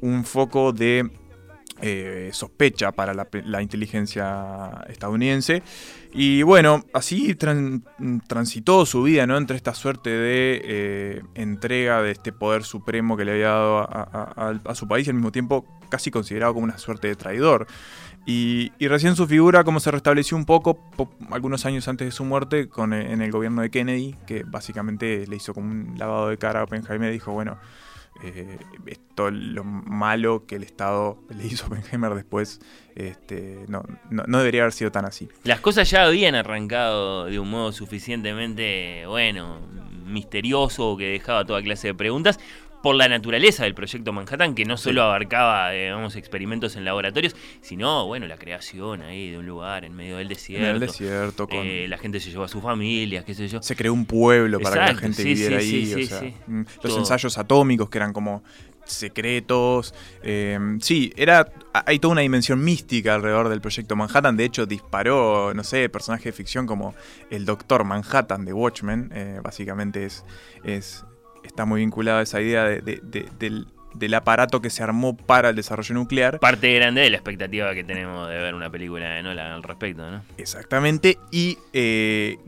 un 0.00 0.24
foco 0.24 0.72
de 0.72 1.10
eh, 1.80 2.30
sospecha 2.32 2.92
para 2.92 3.14
la, 3.14 3.62
inteligencia 3.62 4.84
estadounidense. 4.88 5.62
Y 6.12 6.42
bueno, 6.42 6.84
así 6.92 7.34
tran- 7.34 7.82
transitó 8.26 8.84
su 8.84 9.02
vida, 9.02 9.26
¿no? 9.26 9.36
Entre 9.36 9.56
esta 9.56 9.74
suerte 9.74 10.10
de 10.10 10.60
eh, 10.64 11.22
entrega 11.34 12.02
de 12.02 12.12
este 12.12 12.32
poder 12.32 12.64
supremo 12.64 13.16
que 13.16 13.24
le 13.24 13.32
había 13.32 13.48
dado 13.48 13.78
a, 13.80 14.74
su 14.74 14.86
país 14.86 15.06
y 15.06 15.10
al 15.10 15.16
mismo 15.16 15.32
tiempo 15.32 15.66
casi 15.88 16.10
considerado 16.10 16.54
como 16.54 16.64
una 16.64 16.78
suerte 16.78 17.08
de 17.08 17.16
traidor. 17.16 17.66
Y, 18.24 18.70
y 18.78 18.86
recién 18.86 19.16
su 19.16 19.26
figura 19.26 19.64
como 19.64 19.80
se 19.80 19.90
restableció 19.90 20.36
un 20.36 20.44
poco 20.44 20.78
po- 20.90 21.10
algunos 21.32 21.66
años 21.66 21.88
antes 21.88 22.06
de 22.06 22.12
su 22.12 22.24
muerte 22.24 22.68
con, 22.68 22.92
eh, 22.92 23.12
en 23.12 23.20
el 23.20 23.32
gobierno 23.32 23.62
de 23.62 23.70
Kennedy, 23.70 24.14
que 24.26 24.44
básicamente 24.44 25.26
le 25.26 25.36
hizo 25.36 25.52
como 25.54 25.70
un 25.70 25.94
lavado 25.98 26.28
de 26.28 26.38
cara 26.38 26.60
a 26.60 26.64
Oppenheimer 26.64 27.10
y 27.10 27.14
dijo, 27.14 27.32
bueno, 27.32 27.58
eh, 28.24 28.58
todo 29.14 29.30
lo 29.30 29.64
malo 29.64 30.46
que 30.46 30.56
el 30.56 30.62
Estado 30.62 31.18
le 31.36 31.46
hizo 31.46 31.64
a 31.64 31.68
Oppenheimer 31.68 32.14
después 32.14 32.60
este, 32.94 33.64
no, 33.68 33.82
no, 34.10 34.24
no 34.26 34.38
debería 34.38 34.62
haber 34.62 34.72
sido 34.72 34.92
tan 34.92 35.04
así. 35.04 35.28
Las 35.44 35.60
cosas 35.60 35.90
ya 35.90 36.04
habían 36.04 36.34
arrancado 36.34 37.26
de 37.26 37.38
un 37.38 37.50
modo 37.50 37.72
suficientemente, 37.72 39.04
bueno, 39.06 39.60
misterioso 40.06 40.96
que 40.96 41.06
dejaba 41.06 41.44
toda 41.44 41.62
clase 41.62 41.88
de 41.88 41.94
preguntas 41.94 42.38
por 42.82 42.96
la 42.96 43.08
naturaleza 43.08 43.64
del 43.64 43.74
proyecto 43.74 44.12
Manhattan, 44.12 44.54
que 44.54 44.64
no 44.64 44.76
solo 44.76 45.02
abarcaba, 45.02 45.70
digamos, 45.70 46.16
experimentos 46.16 46.74
en 46.76 46.84
laboratorios, 46.84 47.36
sino, 47.60 48.06
bueno, 48.06 48.26
la 48.26 48.36
creación 48.36 49.02
ahí 49.02 49.30
de 49.30 49.38
un 49.38 49.46
lugar 49.46 49.84
en 49.84 49.94
medio 49.94 50.16
del 50.16 50.28
desierto. 50.28 50.66
En 50.68 50.74
el 50.74 50.80
desierto, 50.80 51.46
con- 51.48 51.58
Eh, 51.64 51.86
la 51.88 51.98
gente 51.98 52.18
se 52.20 52.30
llevó 52.30 52.44
a 52.44 52.48
sus 52.48 52.62
familias, 52.62 53.24
qué 53.24 53.34
sé 53.34 53.46
yo. 53.48 53.62
Se 53.62 53.76
creó 53.76 53.92
un 53.94 54.04
pueblo 54.04 54.58
para 54.60 54.86
que 54.86 54.92
la 54.92 54.98
gente 54.98 55.22
sí, 55.22 55.28
viviera 55.34 55.60
sí, 55.60 55.66
ahí. 55.76 55.86
sí, 55.86 55.94
o 55.94 55.96
sí, 55.98 56.06
sea, 56.06 56.20
sí. 56.20 56.34
mm, 56.46 56.60
Los 56.60 56.80
Todo. 56.82 56.98
ensayos 56.98 57.38
atómicos 57.38 57.88
que 57.88 57.98
eran 57.98 58.12
como 58.12 58.42
secretos. 58.84 59.94
eh, 60.22 60.58
sí, 60.80 61.12
era 61.16 61.52
hay 61.72 61.98
toda 61.98 62.12
una 62.12 62.20
dimensión 62.22 62.62
mística 62.62 63.14
alrededor 63.14 63.48
del 63.48 63.60
proyecto 63.60 63.96
Manhattan. 63.96 64.36
De 64.36 64.44
hecho, 64.44 64.66
disparó, 64.66 65.52
no 65.54 65.64
sé, 65.64 65.88
personajes 65.88 66.24
de 66.26 66.32
ficción 66.32 66.66
como 66.66 66.94
el 67.30 67.44
Doctor 67.44 67.84
Manhattan 67.84 68.44
de 68.44 68.52
Watchmen. 68.52 69.10
eh, 69.14 69.40
básicamente 69.42 70.04
es, 70.04 70.24
es 70.64 71.04
está 71.44 71.64
muy 71.64 71.80
vinculado 71.80 72.18
a 72.18 72.22
esa 72.22 72.40
idea 72.40 72.64
de- 72.64 72.80
de- 72.80 73.00
de- 73.02 73.28
del, 73.38 73.66
del 73.94 74.14
aparato 74.14 74.60
que 74.62 74.70
se 74.70 74.82
armó 74.82 75.16
para 75.16 75.50
el 75.50 75.56
desarrollo 75.56 75.94
nuclear. 75.94 76.38
Parte 76.40 76.72
grande 76.74 77.02
de 77.02 77.10
la 77.10 77.16
expectativa 77.16 77.74
que 77.74 77.84
tenemos 77.84 78.28
de 78.28 78.36
ver 78.38 78.54
una 78.54 78.70
película 78.70 79.10
de 79.10 79.22
Nolan 79.22 79.52
al 79.52 79.62
respecto, 79.62 80.10
¿no? 80.10 80.22
Exactamente. 80.38 81.18
Y 81.30 81.58
eh, 81.74 82.38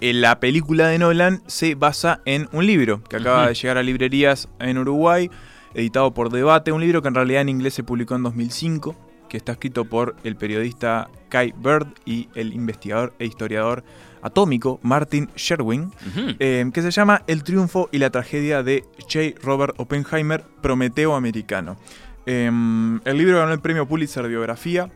la 0.00 0.40
película 0.40 0.88
de 0.88 0.98
Nolan 0.98 1.42
se 1.46 1.74
basa 1.74 2.22
en 2.24 2.48
un 2.52 2.66
libro 2.66 3.02
que 3.04 3.16
acaba 3.16 3.48
de 3.48 3.54
llegar 3.54 3.76
a 3.76 3.82
librerías 3.82 4.48
en 4.58 4.78
Uruguay, 4.78 5.30
editado 5.74 6.14
por 6.14 6.30
Debate, 6.30 6.72
un 6.72 6.80
libro 6.80 7.02
que 7.02 7.08
en 7.08 7.14
realidad 7.14 7.42
en 7.42 7.50
inglés 7.50 7.74
se 7.74 7.82
publicó 7.84 8.16
en 8.16 8.22
2005, 8.22 8.96
que 9.30 9.38
está 9.38 9.52
escrito 9.52 9.86
por 9.86 10.16
el 10.24 10.36
periodista 10.36 11.08
Kai 11.30 11.54
Bird 11.56 11.86
y 12.04 12.28
el 12.34 12.52
investigador 12.52 13.14
e 13.18 13.24
historiador 13.24 13.84
atómico 14.20 14.80
Martin 14.82 15.30
Sherwin, 15.36 15.92
eh, 16.40 16.68
que 16.74 16.82
se 16.82 16.90
llama 16.90 17.22
El 17.26 17.44
triunfo 17.44 17.88
y 17.92 17.98
la 17.98 18.10
tragedia 18.10 18.62
de 18.62 18.84
J. 18.98 19.40
Robert 19.42 19.74
Oppenheimer, 19.78 20.44
Prometeo 20.60 21.14
americano. 21.14 21.78
Eh, 22.26 22.46
el 22.46 23.16
libro 23.16 23.38
ganó 23.38 23.52
el 23.52 23.60
premio 23.60 23.86
Pulitzer 23.86 24.24
de 24.24 24.28
biografía. 24.28 24.90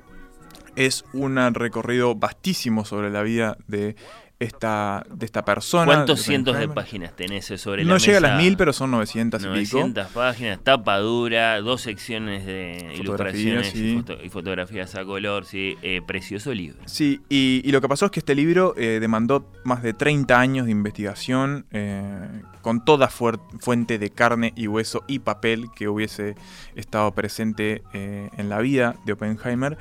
Es 0.76 1.04
un 1.12 1.36
recorrido 1.54 2.16
vastísimo 2.16 2.84
sobre 2.84 3.10
la 3.10 3.22
vida 3.22 3.56
de 3.68 3.94
esta, 4.44 5.04
de 5.10 5.26
esta 5.26 5.44
persona. 5.44 5.86
¿Cuántos 5.86 6.18
de 6.20 6.24
cientos 6.24 6.58
de 6.58 6.68
páginas 6.68 7.14
tenés 7.16 7.46
sobre 7.60 7.82
la 7.84 7.88
No 7.88 7.94
mesa? 7.94 8.06
llega 8.06 8.18
a 8.18 8.20
las 8.20 8.36
mil, 8.42 8.56
pero 8.56 8.72
son 8.72 8.90
900 8.92 9.40
y 9.40 9.44
pico. 9.44 9.50
900 9.78 10.06
páginas, 10.08 10.60
tapa 10.62 10.98
dura, 10.98 11.60
dos 11.60 11.80
secciones 11.82 12.46
de 12.46 12.94
ilustraciones 12.98 13.74
y, 13.74 13.78
sí. 13.78 13.96
foto- 13.96 14.18
y 14.24 14.28
fotografías 14.28 14.94
a 14.94 15.04
color, 15.04 15.44
sí, 15.44 15.76
eh, 15.82 16.00
precioso 16.06 16.52
libro. 16.54 16.78
Sí, 16.86 17.20
y, 17.28 17.62
y 17.64 17.72
lo 17.72 17.80
que 17.80 17.88
pasó 17.88 18.06
es 18.06 18.10
que 18.10 18.20
este 18.20 18.34
libro 18.34 18.74
eh, 18.76 18.98
demandó 19.00 19.50
más 19.64 19.82
de 19.82 19.92
30 19.94 20.38
años 20.38 20.66
de 20.66 20.72
investigación 20.72 21.66
eh, 21.72 22.42
con 22.62 22.84
toda 22.84 23.08
fuente 23.08 23.98
de 23.98 24.10
carne 24.10 24.52
y 24.56 24.66
hueso 24.66 25.04
y 25.06 25.18
papel 25.18 25.66
que 25.76 25.88
hubiese 25.88 26.34
estado 26.74 27.12
presente 27.12 27.82
en 27.92 28.48
la 28.48 28.58
vida 28.60 28.96
de 29.04 29.12
Oppenheimer. 29.12 29.76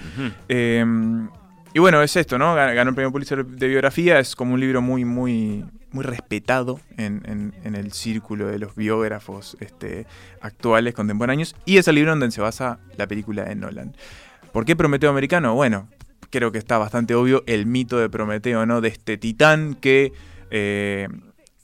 Eh, 0.50 0.86
y 1.74 1.80
bueno, 1.80 2.02
es 2.02 2.16
esto, 2.16 2.38
¿no? 2.38 2.56
Gan- 2.56 2.76
Ganó 2.76 2.90
el 2.90 2.96
premio 2.96 3.12
Pulitzer 3.12 3.46
de 3.46 3.68
biografía, 3.68 4.20
es 4.20 4.36
como 4.36 4.54
un 4.54 4.60
libro 4.60 4.82
muy, 4.82 5.06
muy, 5.06 5.66
muy 5.92 6.04
respetado 6.04 6.80
en 6.98 7.54
el 7.64 7.92
círculo 7.92 8.48
de 8.48 8.60
los 8.60 8.76
biógrafos 8.76 9.58
este, 9.60 10.06
actuales, 10.42 10.94
contemporáneos, 10.94 11.56
y 11.66 11.78
es 11.78 11.88
el 11.88 11.96
libro 11.96 12.14
en 12.14 12.20
donde 12.20 12.34
se 12.34 12.42
basa 12.42 12.80
la 12.98 13.08
película 13.08 13.44
de 13.44 13.56
Nolan. 13.56 13.96
¿Por 14.52 14.66
qué 14.66 14.76
Prometeo 14.76 15.10
americano? 15.10 15.56
Bueno, 15.56 15.88
creo 16.30 16.52
que 16.52 16.58
está 16.60 16.78
bastante 16.78 17.16
obvio 17.16 17.44
el 17.48 17.66
mito 17.66 17.98
de 17.98 18.10
Prometeo, 18.10 18.66
¿no? 18.66 18.82
De 18.82 18.90
este 18.90 19.18
titán 19.18 19.76
que 19.76 20.14
eh, 20.52 21.08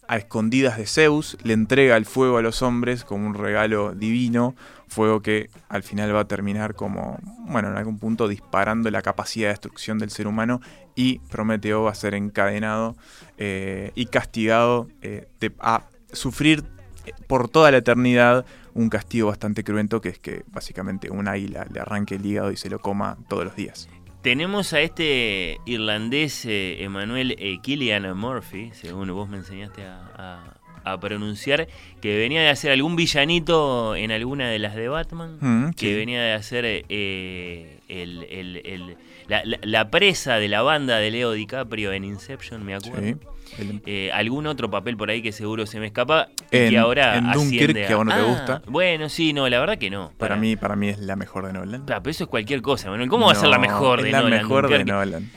a 0.07 0.17
escondidas 0.17 0.77
de 0.77 0.87
Zeus 0.87 1.37
le 1.43 1.53
entrega 1.53 1.95
el 1.97 2.05
fuego 2.05 2.37
a 2.37 2.41
los 2.41 2.63
hombres 2.63 3.03
como 3.03 3.27
un 3.27 3.35
regalo 3.35 3.93
divino, 3.93 4.55
fuego 4.89 5.21
que 5.21 5.49
al 5.69 5.83
final 5.83 6.13
va 6.15 6.21
a 6.21 6.27
terminar 6.27 6.75
como, 6.75 7.19
bueno, 7.47 7.69
en 7.69 7.77
algún 7.77 7.99
punto 7.99 8.27
disparando 8.27 8.89
la 8.91 9.01
capacidad 9.01 9.47
de 9.47 9.53
destrucción 9.53 9.99
del 9.99 10.09
ser 10.09 10.27
humano 10.27 10.59
y 10.95 11.19
Prometeo 11.19 11.83
va 11.83 11.91
a 11.91 11.95
ser 11.95 12.13
encadenado 12.15 12.95
eh, 13.37 13.91
y 13.95 14.07
castigado 14.07 14.87
eh, 15.01 15.27
a 15.59 15.83
sufrir 16.11 16.63
eh, 17.05 17.11
por 17.27 17.49
toda 17.49 17.71
la 17.71 17.77
eternidad 17.77 18.45
un 18.73 18.89
castigo 18.89 19.27
bastante 19.29 19.63
cruento 19.63 20.01
que 20.01 20.09
es 20.09 20.19
que 20.19 20.43
básicamente 20.47 21.09
un 21.09 21.27
águila 21.27 21.65
le 21.71 21.79
arranque 21.79 22.15
el 22.15 22.25
hígado 22.25 22.51
y 22.51 22.57
se 22.57 22.69
lo 22.69 22.79
coma 22.79 23.17
todos 23.27 23.45
los 23.45 23.55
días. 23.55 23.87
Tenemos 24.21 24.73
a 24.73 24.81
este 24.81 25.59
irlandés 25.65 26.43
Emmanuel 26.45 27.35
eh, 27.39 27.59
Killian 27.61 28.17
Murphy, 28.17 28.71
según 28.73 29.13
vos 29.13 29.29
me 29.29 29.37
enseñaste 29.37 29.85
a- 29.85 30.58
a 30.83 30.99
pronunciar, 30.99 31.67
que 32.01 32.17
venía 32.17 32.41
de 32.41 32.49
hacer 32.49 32.71
algún 32.71 32.95
villanito 32.95 33.95
en 33.95 34.11
alguna 34.11 34.49
de 34.49 34.59
las 34.59 34.75
de 34.75 34.87
Batman, 34.87 35.37
Mm, 35.39 35.71
que 35.73 35.87
sí. 35.87 35.93
venía 35.93 36.21
de 36.21 36.33
hacer 36.33 36.65
eh, 36.65 37.79
el- 37.87 38.23
el- 38.29 38.61
el- 38.65 38.97
la, 39.27 39.43
la- 39.45 39.59
la 39.61 39.89
presa 39.91 40.35
de 40.37 40.47
la 40.47 40.61
banda 40.61 40.97
de 40.97 41.11
Leo 41.11 41.31
DiCaprio 41.33 41.91
en 41.93 42.03
Inception, 42.03 42.63
me 42.65 42.75
acuerdo. 42.75 43.01
Sí. 43.57 43.81
Eh, 43.87 44.11
algún 44.13 44.45
otro 44.45 44.69
papel 44.69 44.95
por 44.95 45.09
ahí 45.09 45.23
que 45.23 45.31
seguro 45.31 45.65
se 45.65 45.79
me 45.79 45.87
escapa 45.87 46.27
En- 46.51 46.69
que 46.69 46.77
ahora 46.77 47.17
en 47.17 47.31
Dunkirk, 47.31 47.71
asciende 47.71 47.85
que 47.87 47.93
a 47.93 47.95
vos 47.95 48.05
no 48.05 48.13
te 48.13 48.19
Ah, 48.19 48.23
gusta. 48.23 48.61
Bueno, 48.67 49.09
sí, 49.09 49.33
no, 49.33 49.49
la 49.49 49.59
verdad 49.59 49.77
que 49.79 49.89
no. 49.89 50.11
para, 50.17 50.35
mí, 50.35 50.55
para 50.55 50.75
mí 50.75 50.89
es 50.89 50.99
la 50.99 51.15
mejor 51.15 51.47
de 51.47 51.53
Nolan. 51.53 51.83
Pero 51.85 52.01
eso 52.09 52.23
es 52.25 52.29
cualquier 52.29 52.61
cosa, 52.61 52.89
Manuel. 52.91 53.09
¿Cómo 53.09 53.25
va 53.25 53.31
a 53.31 53.35
ser 53.35 53.49
la 53.49 53.55
No, 53.57 53.61
mejor 53.63 53.99
es 53.99 54.05
de 54.05 54.11
la 54.11 54.21
Nolan? 54.21 54.39
mejor 54.39 54.69
de? 54.69 54.85
Nolan. 54.85 55.31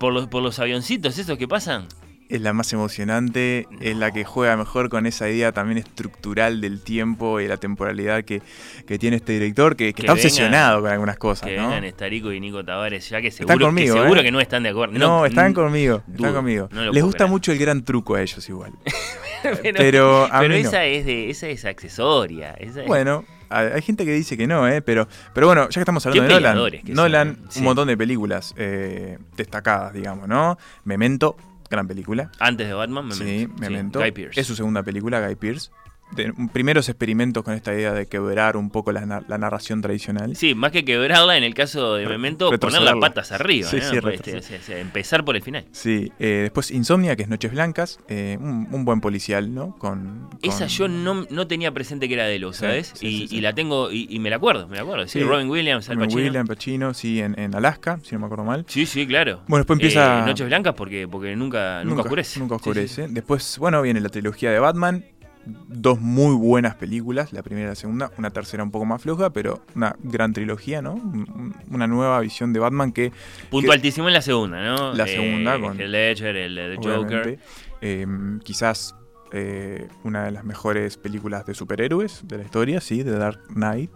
¿Por 0.00 0.12
los, 0.12 0.26
por 0.26 0.42
los 0.42 0.58
avioncitos 0.58 1.16
esos 1.18 1.38
que 1.38 1.46
pasan? 1.46 1.86
Es 2.32 2.40
la 2.40 2.52
más 2.54 2.72
emocionante, 2.72 3.66
es 3.80 3.94
la 3.96 4.10
que 4.10 4.24
juega 4.24 4.56
mejor 4.56 4.88
con 4.88 5.04
esa 5.06 5.28
idea 5.28 5.52
también 5.52 5.76
estructural 5.78 6.60
del 6.62 6.80
tiempo 6.82 7.40
y 7.40 7.46
la 7.46 7.58
temporalidad 7.58 8.24
que, 8.24 8.40
que 8.86 8.98
tiene 8.98 9.16
este 9.16 9.34
director, 9.34 9.76
que, 9.76 9.88
que 9.88 9.92
Que 9.94 10.02
está 10.02 10.12
obsesionado 10.14 10.80
con 10.80 10.90
algunas 10.90 11.18
cosas, 11.18 11.48
Que 11.50 11.56
¿no? 11.58 11.64
vengan 11.68 11.84
Estarico 11.84 12.32
y 12.32 12.40
Nico 12.40 12.64
Tavares, 12.64 13.08
ya 13.10 13.20
que 13.20 13.30
seguro, 13.30 13.54
Están 13.54 13.66
conmigo, 13.68 13.94
que, 13.94 14.00
seguro 14.00 14.20
¿eh? 14.20 14.24
que 14.24 14.32
no 14.32 14.40
están 14.40 14.62
de 14.62 14.70
acuerdo. 14.70 14.98
No, 14.98 15.26
están 15.26 15.50
mm, 15.50 15.54
conmigo, 15.54 16.02
dudo, 16.06 16.16
están 16.16 16.34
conmigo. 16.34 16.68
Les 16.92 17.02
gusta 17.04 17.18
creer. 17.18 17.30
mucho 17.30 17.52
el 17.52 17.58
gran 17.58 17.84
truco 17.84 18.14
a 18.14 18.22
ellos 18.22 18.48
igual. 18.48 18.72
pero, 19.62 19.76
pero 19.76 20.24
a 20.24 20.40
pero 20.40 20.54
mí 20.54 20.62
no. 20.62 20.68
esa 20.68 20.84
es 20.86 21.04
de, 21.04 21.28
esa 21.28 21.48
es 21.48 21.64
accesoria. 21.66 22.52
esa 22.54 22.80
es- 22.80 22.86
Bueno, 22.86 23.24
hay 23.50 23.82
gente 23.82 24.06
que 24.06 24.12
dice 24.14 24.38
que 24.38 24.46
no, 24.46 24.66
¿eh? 24.66 24.80
Pero, 24.80 25.06
pero 25.34 25.46
bueno, 25.48 25.64
ya 25.68 25.74
que 25.74 25.80
estamos 25.80 26.06
hablando 26.06 26.34
de 26.34 26.40
Nolan, 26.40 26.82
Nolan, 26.94 27.38
sí. 27.50 27.58
un 27.58 27.66
montón 27.66 27.88
de 27.88 27.96
películas 27.98 28.54
eh, 28.56 29.18
destacadas, 29.36 29.92
digamos, 29.92 30.26
¿no? 30.26 30.56
Memento, 30.84 31.36
gran 31.72 31.88
película. 31.88 32.30
Antes 32.38 32.68
de 32.68 32.74
Batman, 32.74 33.06
me 33.06 33.14
Sí, 33.14 33.48
Memento. 33.58 34.00
Guy 34.00 34.12
Pearce. 34.12 34.40
Es 34.40 34.46
su 34.46 34.54
segunda 34.54 34.82
película, 34.82 35.26
Guy 35.26 35.34
Pearce. 35.36 35.70
De- 36.14 36.32
primeros 36.52 36.88
experimentos 36.88 37.42
con 37.42 37.54
esta 37.54 37.72
idea 37.72 37.92
de 37.92 38.06
quebrar 38.06 38.56
un 38.56 38.70
poco 38.70 38.92
la, 38.92 39.24
la 39.26 39.38
narración 39.38 39.80
tradicional. 39.80 40.36
Sí, 40.36 40.54
más 40.54 40.70
que 40.72 40.84
quebrarla 40.84 41.36
en 41.36 41.44
el 41.44 41.54
caso 41.54 41.94
de 41.94 42.06
Memento, 42.06 42.50
poner 42.58 42.82
las 42.82 42.96
patas 42.96 43.32
arriba. 43.32 43.68
Sí, 43.68 43.76
¿no? 43.76 43.82
sí, 43.82 43.96
este, 44.12 44.36
o 44.36 44.42
sea, 44.42 44.58
o 44.58 44.62
sea, 44.62 44.78
empezar 44.78 45.24
por 45.24 45.36
el 45.36 45.42
final. 45.42 45.64
Sí, 45.72 46.12
eh, 46.18 46.40
después 46.42 46.70
Insomnia, 46.70 47.16
que 47.16 47.22
es 47.22 47.28
Noches 47.28 47.52
Blancas, 47.52 47.98
eh, 48.08 48.36
un, 48.40 48.68
un 48.70 48.84
buen 48.84 49.00
policial, 49.00 49.54
¿no? 49.54 49.76
Con, 49.78 50.28
Esa 50.42 50.66
yo 50.66 50.88
no, 50.88 51.26
no 51.30 51.46
tenía 51.46 51.72
presente 51.72 52.08
que 52.08 52.14
era 52.14 52.26
de 52.26 52.38
Lo, 52.38 52.52
¿sabes? 52.52 52.92
sí, 52.94 53.26
y, 53.30 53.40
la 53.40 53.54
tengo, 53.54 53.90
y, 53.90 54.06
y 54.10 54.18
me 54.18 54.28
la 54.30 54.36
acuerdo, 54.36 54.68
me 54.68 54.76
la 54.76 54.82
acuerdo. 54.82 55.06
Sí. 55.08 55.20
Robin 55.22 55.48
Williams, 55.48 55.88
Al 55.88 55.96
Robin 55.96 56.08
Pacino. 56.10 56.24
Williams, 56.26 56.48
Pacino, 56.48 56.94
sí, 56.94 57.20
en, 57.20 57.38
en 57.38 57.54
Alaska, 57.54 57.98
si 58.02 58.14
no 58.14 58.20
me 58.20 58.26
acuerdo 58.26 58.44
mal. 58.44 58.64
Sí, 58.68 58.84
sí, 58.86 59.06
claro. 59.06 59.40
Bueno, 59.48 59.62
después 59.62 59.76
empieza- 59.78 60.20
Eh, 60.20 60.26
Noches 60.26 60.46
Blancas 60.46 60.74
porque, 60.76 61.08
porque 61.08 61.34
nunca, 61.36 61.82
nunca, 61.84 62.02
oscurece. 62.02 62.38
Nunca 62.40 62.56
Sí, 62.56 62.60
sí, 62.64 62.68
oscurece. 62.70 63.06
Después, 63.08 63.56
bueno, 63.58 63.80
viene 63.82 64.00
la 64.00 64.08
trilogía 64.10 64.50
de 64.50 64.58
Batman. 64.58 65.04
Dos 65.44 66.00
muy 66.00 66.36
buenas 66.36 66.76
películas, 66.76 67.32
la 67.32 67.42
primera 67.42 67.66
y 67.66 67.70
la 67.70 67.74
segunda, 67.74 68.12
una 68.16 68.30
tercera 68.30 68.62
un 68.62 68.70
poco 68.70 68.84
más 68.84 69.02
floja, 69.02 69.30
pero 69.30 69.60
una 69.74 69.96
gran 70.02 70.32
trilogía, 70.32 70.82
¿no? 70.82 70.94
Un- 70.94 71.26
un- 71.34 71.54
Una 71.74 71.86
nueva 71.88 72.20
visión 72.20 72.52
de 72.52 72.60
Batman 72.60 72.92
que. 72.92 73.12
Punto 73.50 73.68
que- 73.68 73.74
altísimo 73.74 74.06
en 74.08 74.14
la 74.14 74.22
segunda, 74.22 74.62
¿no? 74.62 74.92
La 74.94 75.06
segunda 75.06 75.56
Eh, 75.56 75.60
con- 75.60 75.80
El 75.80 75.90
Ledger, 75.92 76.36
el, 76.36 76.56
el 76.58 76.76
Joker. 76.76 77.38
eh, 77.80 78.06
quizás 78.44 78.94
eh, 79.32 79.88
una 80.04 80.24
de 80.24 80.30
las 80.30 80.44
mejores 80.44 80.96
películas 80.98 81.46
de 81.46 81.54
superhéroes 81.54 82.20
de 82.28 82.38
la 82.38 82.44
historia, 82.44 82.80
sí, 82.80 83.02
de 83.02 83.12
Dark 83.12 83.40
Knight. 83.48 83.90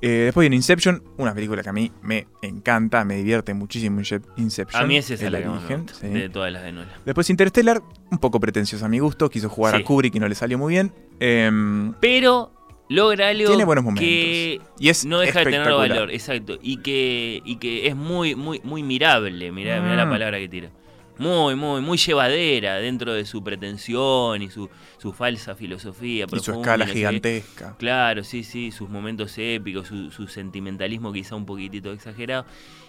Eh, 0.00 0.08
después 0.26 0.44
viene 0.44 0.56
Inception, 0.56 1.02
una 1.18 1.34
película 1.34 1.62
que 1.62 1.68
a 1.68 1.72
mí 1.72 1.92
me 2.02 2.26
encanta, 2.42 3.04
me 3.04 3.16
divierte 3.16 3.52
muchísimo 3.54 4.00
Ince- 4.00 4.22
Inception. 4.36 4.82
A 4.82 4.86
mí 4.86 4.96
es 4.96 5.10
esa 5.10 5.26
el 5.26 5.32
la 5.32 5.50
origen, 5.50 5.86
sí. 6.00 6.08
de 6.08 6.28
todas 6.28 6.52
las 6.52 6.62
de 6.62 6.72
Nolan. 6.72 6.88
Después 7.04 7.28
Interstellar, 7.30 7.82
un 8.10 8.18
poco 8.18 8.40
pretenciosa 8.40 8.86
a 8.86 8.88
mi 8.88 8.98
gusto, 8.98 9.28
quiso 9.30 9.48
jugar 9.48 9.74
Sí. 9.76 9.82
a 9.82 9.84
Kubrick 9.84 10.14
y 10.14 10.20
no 10.20 10.28
le 10.28 10.34
salió 10.34 10.56
muy 10.58 10.72
bien. 10.74 10.92
Em, 11.20 11.92
Pero 12.00 12.52
logra 12.88 13.28
algo 13.28 13.48
Tiene 13.48 13.64
buenos 13.66 13.84
momentos. 13.84 14.02
que 14.04 14.60
y 14.78 14.88
es 14.88 15.04
no 15.04 15.18
deja 15.18 15.40
de 15.40 15.44
tener 15.46 15.70
valor, 15.70 16.10
exacto. 16.10 16.58
Y 16.62 16.78
que, 16.78 17.42
y 17.44 17.56
que 17.56 17.86
es 17.88 17.94
muy, 17.96 18.34
muy, 18.34 18.60
muy 18.64 18.82
mirable. 18.82 19.52
Mirá, 19.52 19.82
mirá 19.82 19.96
la 19.96 20.06
Mm. 20.06 20.10
palabra 20.10 20.38
que 20.38 20.48
tira. 20.48 20.70
Muy, 21.18 21.54
muy, 21.56 21.80
muy 21.80 21.98
llevadera 21.98 22.76
dentro 22.76 23.12
de 23.12 23.24
su 23.24 23.42
pretensión 23.42 24.40
y 24.42 24.50
su, 24.50 24.68
su 24.98 25.12
falsa 25.12 25.54
filosofía. 25.54 26.26
Y 26.30 26.38
su 26.40 26.52
escala 26.52 26.84
no 26.84 26.88
sé 26.88 26.92
qué. 26.92 26.98
gigantesca. 26.98 27.76
Claro, 27.78 28.24
sí, 28.24 28.44
sí, 28.44 28.70
sus 28.70 28.88
momentos 28.88 29.36
épicos, 29.36 29.88
su, 29.88 30.10
su 30.10 30.26
sentimentalismo 30.28 31.12
quizá 31.12 31.34
un 31.34 31.46
poquitito 31.46 31.92
exagerado, 31.92 32.46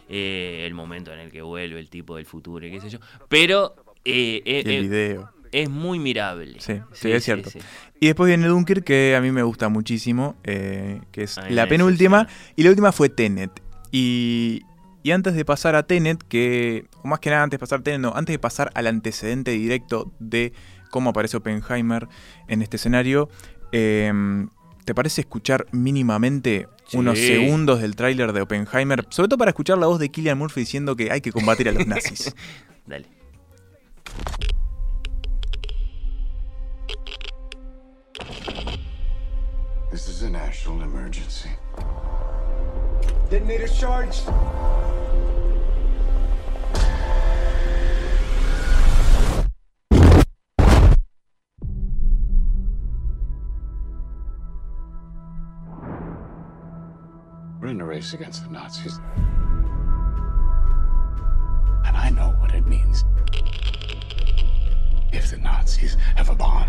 eh, 0.07 0.63
el 0.65 0.73
momento 0.73 1.11
en 1.13 1.19
el 1.19 1.31
que 1.31 1.41
vuelve 1.41 1.79
el 1.79 1.89
tipo 1.89 2.15
del 2.15 2.25
futuro 2.25 2.65
y 2.65 2.71
qué 2.71 2.81
sé 2.81 2.89
yo. 2.89 2.99
Pero 3.27 3.75
eh, 4.05 4.41
eh, 4.45 4.63
el 4.65 4.89
video. 4.89 5.31
es 5.51 5.69
muy 5.69 5.99
mirable. 5.99 6.59
Sí, 6.59 6.73
sí, 6.93 7.11
es 7.11 7.23
cierto. 7.23 7.49
Y 7.99 8.07
después 8.07 8.27
viene 8.27 8.47
Dunkirk, 8.47 8.83
que 8.83 9.15
a 9.15 9.21
mí 9.21 9.31
me 9.31 9.43
gusta 9.43 9.69
muchísimo, 9.69 10.35
eh, 10.43 11.01
que 11.11 11.23
es 11.23 11.39
la 11.49 11.67
penúltima. 11.67 12.27
Y 12.55 12.63
la 12.63 12.69
última 12.69 12.91
fue 12.91 13.09
Tenet. 13.09 13.51
Y, 13.91 14.63
y 15.09 15.11
antes 15.11 15.33
de 15.33 15.43
pasar 15.43 15.73
a 15.75 15.81
Tenet, 15.81 16.21
que, 16.21 16.85
o 17.01 17.07
más 17.07 17.19
que 17.19 17.31
nada 17.31 17.41
antes 17.41 17.57
de 17.57 17.59
pasar 17.59 17.79
a 17.79 17.81
Tenet, 17.81 17.99
no, 17.99 18.13
antes 18.15 18.31
de 18.31 18.37
pasar 18.37 18.69
al 18.75 18.85
antecedente 18.85 19.49
directo 19.49 20.11
de 20.19 20.53
cómo 20.91 21.09
aparece 21.09 21.35
Oppenheimer 21.35 22.07
en 22.47 22.61
este 22.61 22.77
escenario, 22.77 23.27
eh, 23.71 24.13
¿te 24.85 24.93
parece 24.93 25.21
escuchar 25.21 25.65
mínimamente 25.71 26.67
Sí. 26.85 26.97
unos 26.97 27.17
segundos 27.17 27.81
del 27.81 27.95
tráiler 27.95 28.33
de 28.33 28.41
Oppenheimer? 28.41 29.03
Sobre 29.09 29.29
todo 29.29 29.39
para 29.39 29.49
escuchar 29.49 29.79
la 29.79 29.87
voz 29.87 29.99
de 29.99 30.09
Killian 30.09 30.37
Murphy 30.37 30.59
diciendo 30.61 30.95
que 30.95 31.11
hay 31.11 31.21
que 31.21 31.31
combatir 31.31 31.67
a 31.69 31.71
los 31.71 31.87
nazis. 31.87 32.35
Dale. 32.85 33.07
This 39.91 40.07
is 40.07 40.21
a 40.21 40.29
national 40.29 40.83
emergency. 40.83 41.49
Detonator 43.31 43.67
charged. 43.67 44.23
We're 57.69 57.75
in 57.75 57.81
a 57.81 57.85
race 57.85 58.15
against 58.15 58.43
the 58.45 58.49
Nazis. 58.51 58.99
And 61.85 61.95
I 61.95 62.09
know 62.09 62.33
what 62.41 62.55
it 62.55 62.65
means. 62.65 63.05
If 65.13 65.29
the 65.29 65.37
Nazis 65.37 65.95
have 66.15 66.31
a 66.31 66.33
bomb. 66.35 66.65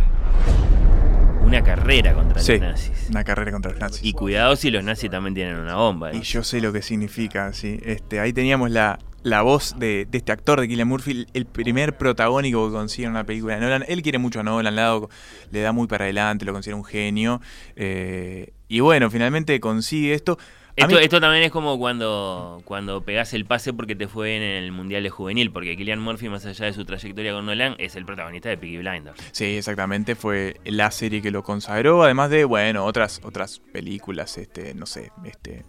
Una 1.43 1.63
carrera 1.65 2.13
contra 2.13 2.41
Sí, 2.43 2.53
los 2.53 2.61
nazis. 2.61 3.07
una 3.09 3.25
carrera 3.25 3.51
contra 3.51 3.71
los 3.71 3.81
nazis. 3.81 4.05
Y 4.05 4.13
cuidado 4.13 4.57
si 4.57 4.71
los 4.71 4.85
nazis 4.85 5.11
también 5.11 5.33
tienen 5.35 5.57
una 5.57 5.77
bomba. 5.77 6.11
¿eh? 6.13 6.17
Y 6.19 6.21
yo 6.21 6.45
sé 6.45 6.61
lo 6.61 6.71
que 6.71 6.83
significa, 6.83 7.51
sí. 7.55 7.81
Este, 7.83 8.21
ahí 8.21 8.35
teníamos 8.35 8.71
la, 8.71 8.99
la 9.23 9.41
voz 9.41 9.77
de, 9.79 10.07
de 10.09 10.19
este 10.19 10.33
actor 10.33 10.61
de 10.61 10.69
Killian 10.69 10.87
Murphy, 10.87 11.27
el 11.33 11.47
primer 11.47 11.97
protagónico 11.97 12.67
que 12.69 12.75
consigue 12.75 13.07
en 13.07 13.13
una 13.13 13.25
película 13.25 13.55
de 13.55 13.63
Nolan. 13.63 13.85
Él 13.89 14.03
quiere 14.03 14.19
mucho 14.19 14.41
a 14.41 14.43
Nolan, 14.43 14.77
dado- 14.77 15.09
le 15.51 15.63
da 15.63 15.73
muy 15.73 15.87
para 15.89 16.05
adelante, 16.05 16.45
lo 16.45 16.53
considera 16.53 16.77
un 16.77 16.85
genio. 16.85 17.41
eh, 17.75 18.53
y 18.69 18.79
bueno, 18.81 19.11
finalmente 19.11 19.59
consigue 19.59 20.15
esto. 20.15 20.39
Esto, 20.83 20.97
mí- 20.97 21.03
esto 21.05 21.21
también 21.21 21.45
es 21.45 21.51
como 21.51 21.79
cuando, 21.79 22.61
cuando 22.65 23.03
pegás 23.05 23.33
el 23.35 23.45
pase 23.45 23.73
porque 23.73 23.95
te 23.95 24.09
fue 24.09 24.31
bien 24.31 24.43
en 24.43 24.65
el 24.65 24.73
Mundial 24.73 25.03
de 25.03 25.11
Juvenil, 25.11 25.51
porque 25.51 25.77
Killian 25.77 26.01
Murphy, 26.01 26.29
más 26.29 26.45
allá 26.47 26.67
de 26.67 26.73
su 26.73 26.85
trayectoria 26.85 27.33
con 27.33 27.47
Nolan, 27.47 27.75
es 27.79 27.97
el 27.97 28.05
protagonista 28.05 28.49
de 28.49 28.59
Peaky 28.59 28.79
Blinders. 28.79 29.17
Sí, 29.33 29.57
exactamente, 29.57 30.15
fue 30.15 30.57
la 30.65 30.91
serie 30.91 31.23
que 31.23 31.31
lo 31.31 31.43
consagró, 31.43 32.03
además 32.03 32.31
de, 32.31 32.45
bueno, 32.45 32.85
otras, 32.85 33.21
otras 33.25 33.61
películas, 33.73 34.37
este, 34.39 34.75
no 34.75 34.87
sé, 34.87 35.11
este... 35.25 35.65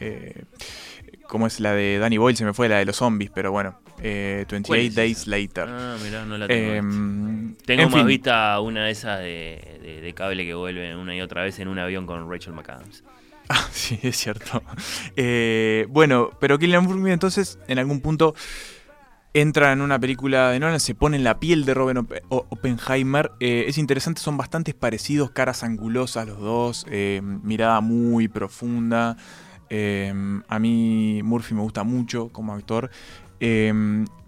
Eh, 0.00 0.44
¿Cómo 1.28 1.46
es 1.46 1.60
la 1.60 1.72
de 1.72 1.98
Danny 1.98 2.18
Boyle? 2.18 2.36
Se 2.36 2.44
me 2.44 2.52
fue 2.52 2.68
la 2.68 2.78
de 2.78 2.84
los 2.84 2.96
zombies, 2.96 3.30
pero 3.32 3.52
bueno, 3.52 3.78
eh, 4.02 4.44
28 4.50 4.66
¿Cuál 4.66 4.80
es 4.80 4.94
Days? 4.94 5.26
Later. 5.28 5.66
Ah, 5.68 5.96
mirá, 6.02 6.24
no 6.26 6.36
la 6.36 6.46
tengo. 6.48 6.72
Em, 6.72 7.54
tengo 7.64 7.82
en 7.84 7.88
más 7.90 8.00
fin. 8.00 8.06
vista 8.08 8.58
una 8.60 8.84
de 8.86 8.90
esas 8.90 9.20
de, 9.20 9.78
de- 9.80 10.00
de 10.00 10.12
cable 10.14 10.44
que 10.44 10.54
vuelve 10.54 10.94
una 10.96 11.14
y 11.16 11.20
otra 11.20 11.42
vez 11.44 11.58
en 11.60 11.68
un 11.68 11.78
avión 11.78 12.04
con 12.06 12.28
Rachel 12.30 12.52
McAdams. 12.52 13.04
Ah, 13.48 13.68
sí, 13.72 13.98
es 14.02 14.16
cierto. 14.16 14.62
Eh, 15.16 15.86
bueno, 15.90 16.30
pero 16.40 16.58
Killian 16.58 16.84
Murphy 16.84 17.10
entonces 17.10 17.58
en 17.68 17.78
algún 17.78 18.00
punto 18.00 18.34
entra 19.34 19.72
en 19.72 19.80
una 19.80 19.98
película 19.98 20.50
de 20.50 20.60
Nolan, 20.60 20.78
se 20.80 20.94
pone 20.94 21.16
en 21.16 21.24
la 21.24 21.40
piel 21.40 21.64
de 21.64 21.74
O- 22.28 22.46
Oppenheimer. 22.50 23.32
Eh, 23.40 23.64
es 23.66 23.78
interesante, 23.78 24.20
son 24.20 24.36
bastante 24.36 24.74
parecidos, 24.74 25.30
caras 25.30 25.62
angulosas 25.62 26.26
los 26.26 26.38
dos, 26.38 26.86
eh, 26.90 27.20
mirada 27.22 27.80
muy 27.80 28.28
profunda. 28.28 29.16
A 30.48 30.58
mí 30.58 31.22
Murphy 31.24 31.54
me 31.54 31.62
gusta 31.62 31.82
mucho 31.82 32.28
como 32.28 32.52
actor. 32.52 32.90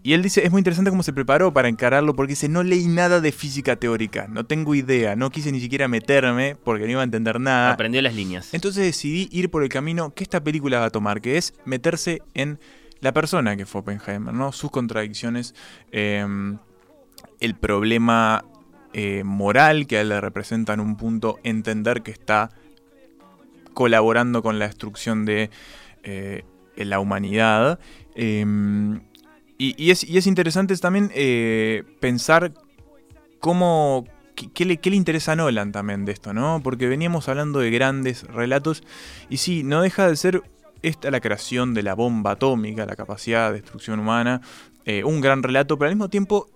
Y 0.06 0.12
él 0.12 0.22
dice, 0.22 0.44
es 0.44 0.50
muy 0.50 0.60
interesante 0.60 0.90
cómo 0.90 1.02
se 1.02 1.14
preparó 1.14 1.54
para 1.54 1.66
encararlo, 1.66 2.14
porque 2.14 2.32
dice, 2.32 2.46
no 2.46 2.62
leí 2.62 2.88
nada 2.88 3.22
de 3.22 3.32
física 3.32 3.76
teórica, 3.76 4.26
no 4.28 4.44
tengo 4.44 4.74
idea, 4.74 5.16
no 5.16 5.30
quise 5.30 5.50
ni 5.50 5.60
siquiera 5.60 5.88
meterme 5.88 6.56
porque 6.62 6.84
no 6.84 6.90
iba 6.90 7.00
a 7.00 7.04
entender 7.04 7.40
nada. 7.40 7.72
Aprendió 7.72 8.02
las 8.02 8.14
líneas. 8.14 8.52
Entonces 8.52 8.84
decidí 8.84 9.30
ir 9.32 9.50
por 9.50 9.62
el 9.62 9.70
camino 9.70 10.12
que 10.12 10.22
esta 10.22 10.44
película 10.44 10.78
va 10.78 10.84
a 10.84 10.90
tomar, 10.90 11.22
que 11.22 11.38
es 11.38 11.54
meterse 11.64 12.20
en 12.34 12.58
la 13.00 13.12
persona 13.12 13.56
que 13.56 13.64
fue 13.64 13.80
Oppenheimer, 13.80 14.34
¿no? 14.34 14.52
Sus 14.52 14.70
contradicciones, 14.70 15.54
eh, 15.90 16.26
el 17.40 17.54
problema 17.54 18.44
eh, 18.92 19.22
moral 19.24 19.86
que 19.86 19.96
a 19.96 20.00
él 20.02 20.10
le 20.10 20.20
representa 20.20 20.74
en 20.74 20.80
un 20.80 20.98
punto, 20.98 21.38
entender 21.44 22.02
que 22.02 22.10
está 22.10 22.50
colaborando 23.72 24.42
con 24.42 24.58
la 24.58 24.66
destrucción 24.66 25.24
de 25.24 25.48
eh, 26.02 26.44
la 26.76 27.00
humanidad. 27.00 27.78
Y, 29.58 29.74
y 29.82 29.90
es, 29.90 30.04
y 30.04 30.18
es 30.18 30.26
interesante 30.26 30.76
también 30.76 31.10
eh, 31.14 31.84
pensar 32.00 32.52
cómo, 33.40 34.04
qué, 34.34 34.50
qué 34.52 34.64
le, 34.64 34.78
qué 34.78 34.90
le 34.90 34.96
interesa 34.96 35.32
a 35.32 35.36
Nolan 35.36 35.72
también 35.72 36.04
de 36.04 36.12
esto, 36.12 36.32
¿no? 36.32 36.60
Porque 36.62 36.88
veníamos 36.88 37.28
hablando 37.28 37.60
de 37.60 37.70
grandes 37.70 38.24
relatos 38.24 38.82
y 39.28 39.36
sí, 39.36 39.62
no 39.62 39.82
deja 39.82 40.08
de 40.08 40.16
ser 40.16 40.42
esta 40.82 41.10
la 41.10 41.20
creación 41.20 41.72
de 41.74 41.82
la 41.82 41.94
bomba 41.94 42.32
atómica, 42.32 42.84
la 42.84 42.96
capacidad 42.96 43.50
de 43.50 43.60
destrucción 43.60 44.00
humana, 44.00 44.40
eh, 44.84 45.02
un 45.04 45.20
gran 45.20 45.42
relato, 45.42 45.78
pero 45.78 45.88
al 45.88 45.94
mismo 45.94 46.10
tiempo 46.10 46.48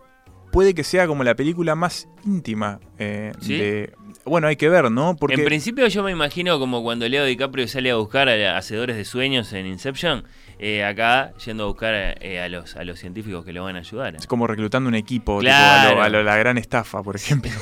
puede 0.50 0.74
que 0.74 0.84
sea 0.84 1.06
como 1.06 1.24
la 1.24 1.34
película 1.34 1.74
más 1.74 2.08
íntima 2.24 2.80
eh, 2.98 3.32
¿Sí? 3.40 3.56
de... 3.56 3.92
Bueno, 4.24 4.46
hay 4.46 4.56
que 4.56 4.68
ver, 4.68 4.90
¿no? 4.90 5.16
Porque 5.16 5.34
En 5.34 5.44
principio 5.44 5.86
yo 5.88 6.02
me 6.02 6.10
imagino 6.10 6.58
como 6.58 6.82
cuando 6.82 7.08
Leo 7.08 7.24
DiCaprio 7.24 7.66
sale 7.68 7.90
a 7.90 7.96
buscar 7.96 8.28
a 8.28 8.58
hacedores 8.58 8.96
de 8.96 9.04
sueños 9.04 9.52
en 9.54 9.66
Inception, 9.66 10.24
eh, 10.58 10.84
acá 10.84 11.32
yendo 11.44 11.64
a 11.64 11.66
buscar 11.68 11.94
eh, 12.20 12.40
a, 12.40 12.48
los, 12.48 12.76
a 12.76 12.84
los 12.84 12.98
científicos 12.98 13.44
que 13.44 13.52
lo 13.52 13.64
van 13.64 13.76
a 13.76 13.80
ayudar. 13.80 14.16
es 14.16 14.26
como 14.26 14.46
reclutando 14.46 14.88
un 14.88 14.94
equipo, 14.94 15.40
tipo, 15.40 15.52
a, 15.52 15.92
lo- 15.94 16.02
a 16.02 16.08
lo- 16.08 16.22
la 16.22 16.36
gran 16.36 16.58
estafa, 16.58 17.02
por 17.02 17.16
ejemplo. 17.16 17.50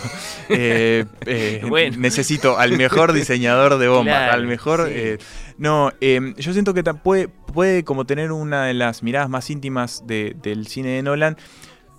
Eh, 0.48 1.04
eh, 1.26 1.62
Bueno. 1.68 1.96
Necesito 1.98 2.56
al 2.58 2.76
mejor 2.76 3.12
diseñador 3.12 3.78
de 3.78 3.88
bombas, 3.88 4.14
Claro, 4.14 4.32
al 4.34 4.46
mejor... 4.46 4.86
sí. 4.86 4.92
eh, 4.94 5.18
no, 5.58 5.90
eh, 6.00 6.34
yo 6.36 6.52
siento 6.52 6.72
que 6.74 6.84
puede, 6.84 7.28
puede 7.28 7.82
como 7.82 8.04
tener 8.04 8.30
una 8.30 8.66
de 8.66 8.74
las 8.74 9.02
miradas 9.02 9.28
más 9.28 9.50
íntimas 9.50 10.06
de- 10.06 10.36
del 10.40 10.66
cine 10.68 10.90
de 10.90 11.02
Nolan, 11.02 11.36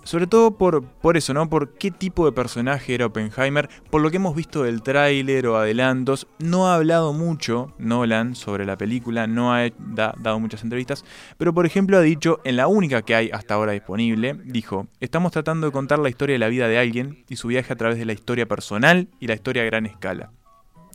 sobre 0.08 0.26
todo 0.26 0.52
por, 0.56 0.82
por 0.84 1.18
eso, 1.18 1.34
¿no? 1.34 1.50
Por 1.50 1.74
qué 1.74 1.90
tipo 1.90 2.24
de 2.24 2.32
personaje 2.32 2.94
era 2.94 3.04
Oppenheimer, 3.04 3.68
por 3.90 4.00
lo 4.00 4.10
que 4.10 4.16
hemos 4.16 4.34
visto 4.34 4.62
del 4.62 4.80
tráiler 4.80 5.46
o 5.48 5.58
adelantos, 5.58 6.26
no 6.38 6.66
ha 6.66 6.76
hablado 6.76 7.12
mucho 7.12 7.74
Nolan 7.76 8.34
sobre 8.34 8.64
la 8.64 8.78
película, 8.78 9.26
no 9.26 9.52
ha 9.52 9.68
da- 9.78 10.14
dado 10.18 10.40
muchas 10.40 10.62
entrevistas, 10.62 11.04
pero 11.36 11.52
por 11.52 11.66
ejemplo 11.66 11.98
ha 11.98 12.00
dicho, 12.00 12.40
en 12.44 12.56
la 12.56 12.68
única 12.68 13.02
que 13.02 13.14
hay 13.14 13.28
hasta 13.34 13.52
ahora 13.52 13.72
disponible, 13.72 14.34
dijo, 14.46 14.86
estamos 14.98 15.30
tratando 15.30 15.66
de 15.66 15.72
contar 15.74 15.98
la 15.98 16.08
historia 16.08 16.32
de 16.36 16.38
la 16.38 16.48
vida 16.48 16.68
de 16.68 16.78
alguien 16.78 17.26
y 17.28 17.36
su 17.36 17.48
viaje 17.48 17.70
a 17.70 17.76
través 17.76 17.98
de 17.98 18.06
la 18.06 18.14
historia 18.14 18.48
personal 18.48 19.08
y 19.20 19.26
la 19.26 19.34
historia 19.34 19.60
a 19.60 19.66
gran 19.66 19.84
escala. 19.84 20.30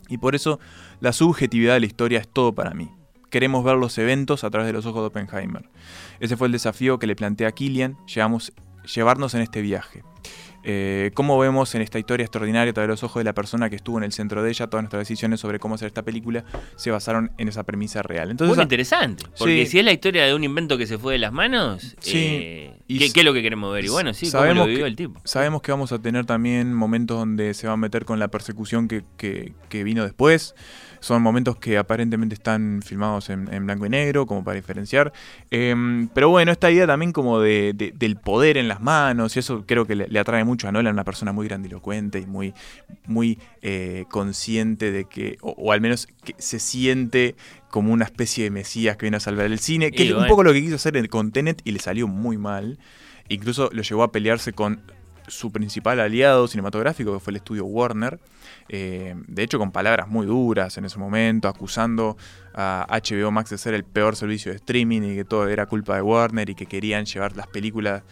Y 0.08 0.18
por 0.18 0.34
eso 0.34 0.58
la 0.98 1.12
subjetividad 1.12 1.74
de 1.74 1.80
la 1.80 1.86
historia 1.86 2.18
es 2.18 2.26
todo 2.26 2.52
para 2.52 2.74
mí. 2.74 2.90
Queremos 3.30 3.62
ver 3.64 3.76
los 3.76 3.96
eventos 3.96 4.42
a 4.42 4.50
través 4.50 4.66
de 4.66 4.72
los 4.72 4.86
ojos 4.86 5.02
de 5.02 5.06
Oppenheimer. 5.06 5.68
Ese 6.18 6.36
fue 6.36 6.48
el 6.48 6.52
desafío 6.52 6.98
que 6.98 7.06
le 7.06 7.14
plantea 7.14 7.52
Killian, 7.52 7.96
llevamos, 8.06 8.52
llevarnos 8.84 9.34
en 9.34 9.40
este 9.40 9.60
viaje. 9.60 10.04
Eh, 10.64 11.10
cómo 11.14 11.38
vemos 11.38 11.74
en 11.74 11.82
esta 11.82 11.98
historia 11.98 12.24
extraordinaria 12.24 12.70
a 12.70 12.74
través 12.74 12.88
de 12.88 12.92
los 12.92 13.02
ojos 13.04 13.20
de 13.20 13.24
la 13.24 13.34
persona 13.34 13.68
que 13.68 13.76
estuvo 13.76 13.98
en 13.98 14.04
el 14.04 14.12
centro 14.12 14.42
de 14.42 14.48
ella, 14.50 14.66
todas 14.66 14.82
nuestras 14.84 15.00
decisiones 15.02 15.40
sobre 15.40 15.58
cómo 15.58 15.74
hacer 15.74 15.86
esta 15.88 16.02
película 16.02 16.44
se 16.76 16.90
basaron 16.90 17.32
en 17.38 17.48
esa 17.48 17.64
premisa 17.64 18.02
real. 18.02 18.30
Entonces, 18.30 18.56
Muy 18.56 18.62
interesante, 18.62 19.24
porque 19.38 19.66
Sí. 19.66 19.72
si 19.72 19.78
es 19.80 19.84
la 19.84 19.92
historia 19.92 20.24
de 20.24 20.34
un 20.34 20.42
invento 20.42 20.78
que 20.78 20.86
se 20.86 20.96
fue 20.98 21.12
de 21.14 21.18
las 21.18 21.32
manos, 21.32 21.94
Sí, 22.00 22.12
eh, 22.16 22.76
y 22.88 22.98
¿qué, 23.12 23.20
es 23.20 23.24
lo 23.26 23.34
que 23.34 23.42
queremos 23.42 23.72
ver? 23.74 23.84
Y 23.84 23.88
bueno, 23.88 24.14
sí, 24.14 24.26
cómo 24.30 24.40
sabemos 24.42 24.56
lo 24.64 24.66
vivió 24.68 24.84
que- 24.84 24.88
el 24.90 24.96
tipo. 24.96 25.20
Sabemos 25.24 25.60
que 25.62 25.70
vamos 25.72 25.92
a 25.92 25.98
tener 26.00 26.24
también 26.24 26.72
momentos 26.72 27.18
donde 27.18 27.52
se 27.54 27.66
va 27.66 27.74
a 27.74 27.76
meter 27.76 28.04
con 28.06 28.18
la 28.18 28.28
persecución 28.28 28.88
que, 28.88 29.04
que- 29.16 29.52
que 29.68 29.84
vino 29.84 30.02
después. 30.04 30.54
son 31.00 31.20
momentos 31.20 31.56
que 31.56 31.76
aparentemente 31.76 32.34
están 32.34 32.80
filmados 32.82 33.28
en, 33.28 33.52
en 33.52 33.66
blanco 33.66 33.84
y 33.84 33.90
negro, 33.90 34.24
como 34.24 34.42
para 34.42 34.54
diferenciar. 34.56 35.12
Em, 35.50 36.08
pero 36.08 36.30
bueno, 36.30 36.50
esta 36.50 36.70
idea 36.70 36.86
también 36.86 37.12
como 37.12 37.40
de, 37.40 37.74
de- 37.74 37.92
del 37.94 38.16
poder 38.16 38.56
en 38.56 38.68
las 38.68 38.80
manos, 38.80 39.36
y 39.36 39.40
eso 39.40 39.64
creo 39.66 39.84
que 39.86 39.96
le, 39.96 40.08
le 40.08 40.18
atrae 40.18 40.44
mucho 40.44 40.53
a 40.62 40.72
Nolan, 40.72 40.94
una 40.94 41.04
persona 41.04 41.32
muy 41.32 41.46
grandilocuente 41.46 42.20
y 42.20 42.26
muy, 42.26 42.54
muy 43.06 43.38
eh, 43.62 44.04
consciente 44.10 44.90
de 44.90 45.04
que, 45.06 45.36
o, 45.40 45.50
o 45.50 45.72
al 45.72 45.80
menos 45.80 46.06
que 46.24 46.34
se 46.38 46.58
siente 46.58 47.36
como 47.70 47.92
una 47.92 48.04
especie 48.04 48.44
de 48.44 48.50
mesías 48.50 48.96
que 48.96 49.06
viene 49.06 49.16
a 49.16 49.20
salvar 49.20 49.46
el 49.46 49.58
cine, 49.58 49.90
que 49.90 50.04
Y 50.04 50.08
es 50.08 50.14
un 50.14 50.26
poco 50.26 50.44
lo 50.44 50.52
que 50.52 50.62
quiso 50.62 50.76
hacer 50.76 51.08
con 51.08 51.32
Tenet 51.32 51.60
y 51.64 51.72
le 51.72 51.80
salió 51.80 52.06
muy 52.06 52.38
mal. 52.38 52.78
Incluso 53.28 53.68
lo 53.72 53.82
llevó 53.82 54.02
a 54.04 54.12
pelearse 54.12 54.52
con 54.52 54.80
su 55.28 55.50
principal 55.50 56.00
aliado 56.00 56.46
cinematográfico, 56.48 57.14
que 57.14 57.20
fue 57.20 57.32
el 57.32 57.36
estudio 57.36 57.64
Warner. 57.64 58.20
Eh, 58.68 59.14
de 59.26 59.42
hecho, 59.42 59.58
con 59.58 59.72
palabras 59.72 60.08
muy 60.08 60.26
duras 60.26 60.76
en 60.78 60.84
ese 60.84 60.98
momento, 60.98 61.48
acusando 61.48 62.16
a 62.54 62.86
HBO 62.88 63.30
Max 63.30 63.50
de 63.50 63.58
ser 63.58 63.74
el 63.74 63.84
peor 63.84 64.16
servicio 64.16 64.52
de 64.52 64.56
streaming 64.56 65.02
y 65.02 65.14
que 65.16 65.24
todo 65.24 65.48
era 65.48 65.66
culpa 65.66 65.96
de 65.96 66.02
Warner 66.02 66.50
y 66.50 66.54
que 66.54 66.66
querían 66.66 67.04
llevar 67.04 67.36
las 67.36 67.46
películas, 67.46 68.02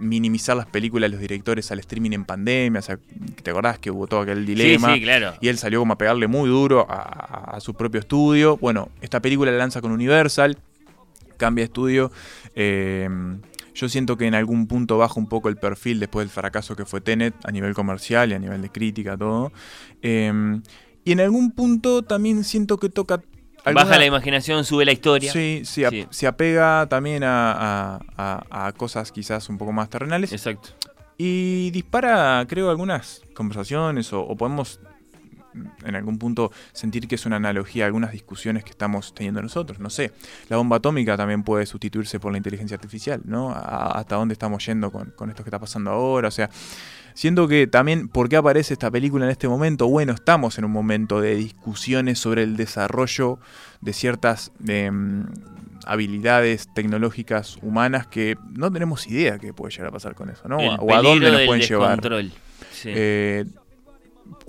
minimizar 0.00 0.56
las 0.56 0.66
películas 0.66 1.08
de 1.10 1.12
los 1.12 1.20
directores 1.20 1.70
al 1.70 1.78
streaming 1.78 2.10
en 2.12 2.24
pandemia. 2.24 2.80
O 2.80 2.82
sea, 2.82 2.98
¿te 3.42 3.50
acordás 3.50 3.78
que 3.78 3.90
hubo 3.90 4.06
todo 4.06 4.20
aquel 4.22 4.44
dilema? 4.46 4.88
Sí, 4.88 4.94
sí, 4.94 5.00
claro. 5.02 5.34
Y 5.40 5.48
él 5.48 5.58
salió 5.58 5.78
como 5.78 5.92
a 5.92 5.98
pegarle 5.98 6.26
muy 6.26 6.48
duro 6.48 6.86
a, 6.90 6.94
a- 6.94 7.56
a 7.56 7.60
su 7.60 7.74
propio 7.74 8.00
estudio. 8.00 8.56
Bueno, 8.56 8.88
esta 9.00 9.20
película 9.20 9.50
la 9.52 9.58
lanza 9.58 9.80
con 9.80 9.92
Universal, 9.92 10.58
cambia 11.36 11.62
de 11.62 11.66
estudio. 11.66 12.10
eh, 12.54 13.08
yo 13.72 13.88
siento 13.88 14.16
que 14.18 14.26
en 14.26 14.34
algún 14.34 14.66
punto 14.66 14.98
baja 14.98 15.14
un 15.16 15.28
poco 15.28 15.48
el 15.48 15.56
perfil 15.56 16.00
después 16.00 16.24
del 16.26 16.30
fracaso 16.30 16.74
que 16.76 16.84
fue 16.84 17.00
Tenet 17.00 17.34
a 17.44 17.50
nivel 17.52 17.72
comercial 17.72 18.30
y 18.30 18.34
a 18.34 18.38
nivel 18.38 18.60
de 18.60 18.68
crítica, 18.68 19.16
todo. 19.16 19.52
Eh, 20.02 20.60
y 21.04 21.12
en 21.12 21.20
algún 21.20 21.52
punto 21.52 22.02
también 22.02 22.44
siento 22.44 22.76
que 22.78 22.88
toca... 22.90 23.22
Baja 23.64 23.80
alguna- 23.80 23.98
la 23.98 24.06
imaginación, 24.06 24.64
sube 24.64 24.84
la 24.84 24.92
historia. 24.92 25.32
Sí, 25.32 25.62
sí, 25.64 25.84
Sí. 25.90 26.06
se 26.10 26.26
apega 26.26 26.86
también 26.88 27.22
a, 27.24 28.00
a- 28.16 28.66
a- 28.66 28.72
cosas 28.72 29.12
quizás 29.12 29.48
un 29.48 29.58
poco 29.58 29.72
más 29.72 29.88
terrenales. 29.90 30.32
Exacto. 30.32 30.70
Y 31.18 31.70
dispara, 31.70 32.44
creo, 32.48 32.70
algunas 32.70 33.22
conversaciones 33.34 34.12
o, 34.12 34.22
o 34.22 34.36
podemos 34.36 34.80
en 35.84 35.96
algún 35.96 36.18
punto 36.18 36.52
sentir 36.72 37.08
que 37.08 37.14
es 37.16 37.26
una 37.26 37.36
analogía 37.36 37.84
a 37.84 37.86
algunas 37.86 38.12
discusiones 38.12 38.64
que 38.64 38.70
estamos 38.70 39.14
teniendo 39.14 39.42
nosotros. 39.42 39.80
No 39.80 39.90
sé, 39.90 40.12
la 40.48 40.56
bomba 40.56 40.76
atómica 40.76 41.16
también 41.16 41.42
puede 41.42 41.66
sustituirse 41.66 42.20
por 42.20 42.32
la 42.32 42.38
inteligencia 42.38 42.74
artificial, 42.76 43.20
¿no? 43.24 43.50
A- 43.50 43.98
hasta 43.98 44.16
dónde 44.16 44.32
estamos 44.34 44.64
yendo 44.64 44.90
con, 44.90 45.10
con 45.16 45.30
esto 45.30 45.42
que 45.42 45.48
está 45.48 45.58
pasando 45.58 45.90
ahora. 45.90 46.28
O 46.28 46.30
sea, 46.30 46.50
siento 47.14 47.48
que 47.48 47.66
también, 47.66 48.08
¿por 48.08 48.28
qué 48.28 48.36
aparece 48.36 48.72
esta 48.74 48.90
película 48.90 49.24
en 49.24 49.30
este 49.32 49.48
momento? 49.48 49.88
Bueno, 49.88 50.12
estamos 50.12 50.58
en 50.58 50.64
un 50.64 50.70
momento 50.72 51.20
de 51.20 51.34
discusiones 51.34 52.18
sobre 52.18 52.42
el 52.44 52.56
desarrollo 52.56 53.38
de 53.80 53.92
ciertas 53.92 54.52
em, 54.68 55.26
habilidades 55.86 56.68
tecnológicas 56.74 57.58
humanas 57.62 58.06
que 58.06 58.36
no 58.52 58.70
tenemos 58.70 59.06
idea 59.06 59.38
qué 59.38 59.52
puede 59.52 59.72
llegar 59.72 59.88
a 59.88 59.92
pasar 59.92 60.14
con 60.14 60.30
eso, 60.30 60.46
¿no? 60.48 60.60
El 60.60 60.76
o 60.78 60.94
a 60.94 61.02
dónde 61.02 61.30
nos 61.30 61.40
pueden 61.46 61.62
llevar. 61.68 62.00
Sí. 62.72 62.90
Eh, 62.94 63.44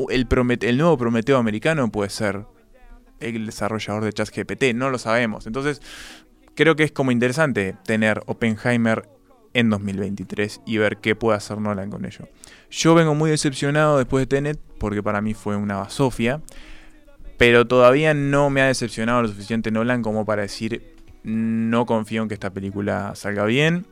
el, 0.09 0.27
promete- 0.27 0.67
el 0.67 0.77
nuevo 0.77 0.97
Prometeo 0.97 1.37
americano 1.37 1.89
puede 1.91 2.09
ser 2.09 2.45
el 3.19 3.45
desarrollador 3.45 4.03
de 4.03 4.13
ChatGPT, 4.13 4.73
no 4.73 4.89
lo 4.89 4.97
sabemos. 4.97 5.45
Entonces, 5.47 5.81
creo 6.55 6.75
que 6.75 6.83
es 6.83 6.91
como 6.91 7.11
interesante 7.11 7.75
tener 7.85 8.21
Oppenheimer 8.25 9.07
en 9.53 9.69
2023 9.69 10.61
y 10.65 10.77
ver 10.77 10.97
qué 10.97 11.15
puede 11.15 11.37
hacer 11.37 11.57
Nolan 11.59 11.89
con 11.91 12.05
ello. 12.05 12.27
Yo 12.69 12.95
vengo 12.95 13.13
muy 13.15 13.29
decepcionado 13.29 13.97
después 13.97 14.21
de 14.23 14.27
Tenet 14.27 14.59
porque 14.79 15.03
para 15.03 15.21
mí 15.21 15.33
fue 15.33 15.55
una 15.55 15.77
basofia, 15.77 16.41
pero 17.37 17.67
todavía 17.67 18.13
no 18.13 18.49
me 18.49 18.61
ha 18.61 18.67
decepcionado 18.67 19.21
lo 19.23 19.27
suficiente 19.27 19.71
Nolan 19.71 20.01
como 20.01 20.25
para 20.25 20.43
decir 20.43 20.95
no 21.23 21.85
confío 21.85 22.23
en 22.23 22.27
que 22.27 22.33
esta 22.33 22.51
película 22.51 23.13
salga 23.15 23.45
bien. 23.45 23.85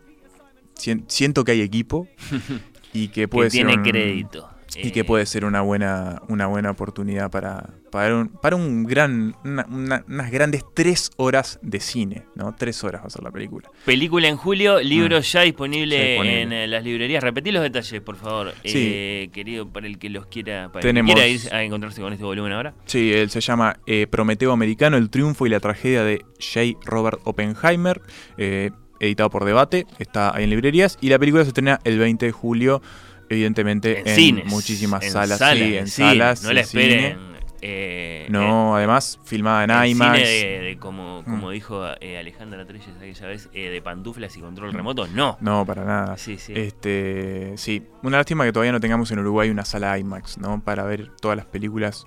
Sien- 0.76 1.04
Siento 1.08 1.44
que 1.44 1.52
hay 1.52 1.62
equipo 1.62 2.08
y 2.94 3.10
que 3.10 3.28
puede 3.28 3.50
que 3.50 3.52
tiene 3.52 3.72
ser 3.72 3.80
un- 3.80 3.86
crédito. 3.86 4.50
Y 4.76 4.92
que 4.92 5.00
Eh, 5.02 5.04
puede 5.04 5.26
ser 5.26 5.46
una 5.46 5.62
buena, 5.62 6.22
una 6.28 6.46
buena 6.48 6.70
oportunidad 6.72 7.32
para, 7.32 7.70
para, 7.92 8.16
un, 8.16 8.28
para 8.30 8.56
un 8.56 8.84
gran, 8.86 9.36
una- 9.44 9.66
una- 9.70 10.06
unas 10.08 10.32
grandes 10.32 10.64
tres 10.76 11.12
horas 11.18 11.60
de 11.62 11.80
cine, 11.80 12.26
¿no? 12.36 12.54
Tres 12.56 12.84
horas 12.84 13.02
va 13.02 13.08
a 13.08 13.10
ser 13.10 13.24
la 13.24 13.32
película. 13.32 13.70
Película 13.86 14.28
en 14.28 14.38
julio, 14.38 14.80
libro 14.80 15.20
Mm. 15.20 15.22
ya 15.22 15.42
disponible, 15.42 15.98
Ya 15.98 16.04
disponible. 16.06 16.42
en 16.44 16.54
eh, 16.54 16.68
las 16.68 16.84
librerías. 16.84 17.24
Repetí 17.24 17.52
los 17.52 17.64
detalles, 17.64 18.02
por 18.02 18.16
favor, 18.18 18.54
Sí. 18.64 18.74
eh, 18.94 19.30
querido, 19.34 19.68
para 19.68 19.88
el 19.88 19.98
que 19.98 20.10
los 20.10 20.28
quiera, 20.28 20.70
para 20.72 20.82
Tenemos- 20.82 21.12
el 21.12 21.16
que 21.16 21.22
quiera 21.30 21.46
ir 21.48 21.54
a 21.54 21.64
encontrarse 21.64 22.02
con 22.02 22.14
este 22.14 22.26
volumen 22.26 22.52
ahora. 22.52 22.74
Sí, 22.86 23.12
él 23.14 23.30
se 23.32 23.42
llama 23.42 23.78
eh, 23.88 24.08
Prometeo 24.08 24.52
Americano, 24.52 24.98
el 24.98 25.10
triunfo 25.10 25.48
y 25.48 25.50
la 25.50 25.60
tragedia 25.60 26.04
de 26.04 26.24
J. 26.40 26.78
Robert 26.86 27.20
Oppenheimer, 27.24 28.02
eh, 28.38 28.72
editado 29.00 29.30
por 29.30 29.46
Debate, 29.46 29.86
está 29.98 30.36
ahí 30.36 30.44
en 30.44 30.50
librerías, 30.50 30.98
y 31.02 31.10
la 31.10 31.18
película 31.18 31.44
se 31.44 31.50
estrena 31.50 31.80
el 31.86 31.98
20 31.98 32.26
de 32.28 32.32
julio, 32.34 32.82
evidentemente 33.30 34.00
En, 34.02 34.08
en, 34.08 34.16
cines. 34.16 34.46
muchísimas 34.46 35.04
en 35.04 35.12
salas, 35.12 35.38
salas, 35.40 35.58
sí, 35.68 35.78
en 35.78 35.88
salas. 35.88 36.44
No 36.44 36.54
la 36.54 36.62
esperen. 36.62 37.18
eh, 37.62 38.28
No, 38.30 38.76
además, 38.76 39.20
filmada 39.26 39.64
en, 39.66 39.72
en 39.72 39.86
IMAX. 39.92 40.18
cine 40.18 40.30
de, 40.30 40.60
de 40.62 40.78
como, 40.78 41.24
como 41.26 41.50
Mm. 41.50 41.52
dijo 41.52 41.86
eh, 42.00 42.18
Alejandra 42.18 42.66
Trelles 42.66 42.88
aquella 42.98 43.28
vez, 43.28 43.50
eh, 43.54 43.70
de 43.70 43.82
pantuflas 43.82 44.36
y 44.38 44.40
control 44.40 44.72
remoto, 44.74 45.08
no. 45.08 45.38
No, 45.42 45.66
para 45.66 45.84
nada. 45.84 46.18
Sí, 46.18 46.38
sí. 46.38 46.54
Este, 46.56 47.54
sí, 47.58 47.84
una 48.04 48.18
lástima 48.18 48.46
que 48.46 48.54
todavía 48.54 48.72
no 48.72 48.80
tengamos 48.80 49.12
en 49.12 49.20
Uruguay 49.20 49.50
una 49.50 49.66
sala 49.66 49.98
IMAX, 50.00 50.38
¿no? 50.38 50.62
Para 50.64 50.84
ver 50.86 51.10
todas 51.22 51.36
las 51.38 51.46
películas 51.48 52.06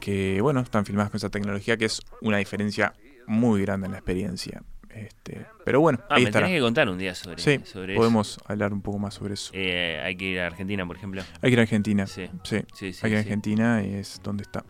que, 0.00 0.40
bueno, 0.42 0.60
están 0.60 0.84
filmadas 0.84 1.10
con 1.10 1.16
esa 1.16 1.30
tecnología, 1.30 1.76
que 1.78 1.86
es 1.86 2.02
una 2.20 2.36
diferencia 2.36 2.92
muy 3.26 3.62
grande 3.62 3.86
en 3.86 3.92
la 3.92 3.98
experiencia. 3.98 4.62
Este, 4.94 5.44
pero 5.64 5.80
bueno, 5.80 5.98
Ah, 6.08 6.14
ahí 6.16 6.24
me 6.24 6.30
tenés 6.30 6.50
que 6.50 6.60
contar 6.60 6.88
un 6.88 6.96
día 6.98 7.14
sobre, 7.14 7.42
Sí, 7.42 7.58
sobre 7.64 7.96
podemos 7.96 8.38
hablar 8.46 8.72
un 8.72 8.80
poco 8.80 8.98
más 8.98 9.14
sobre 9.14 9.34
eso. 9.34 9.50
Eh, 9.54 10.00
hay 10.04 10.16
que 10.16 10.24
ir 10.26 10.40
a 10.40 10.46
Argentina, 10.46 10.86
por 10.86 10.96
ejemplo. 10.96 11.22
Hay 11.42 11.50
que 11.50 11.54
ir 11.54 11.58
a 11.58 11.62
Argentina. 11.62 12.06
Sí. 12.06 12.28
Sí, 12.44 12.60
Sí, 12.74 12.86
hay 12.86 12.92
que 13.00 13.08
ir 13.08 13.16
a. 13.16 13.18
Argentina 13.20 13.82
y 13.84 13.94
es 13.94 14.20
donde 14.22 14.42
está. 14.42 14.64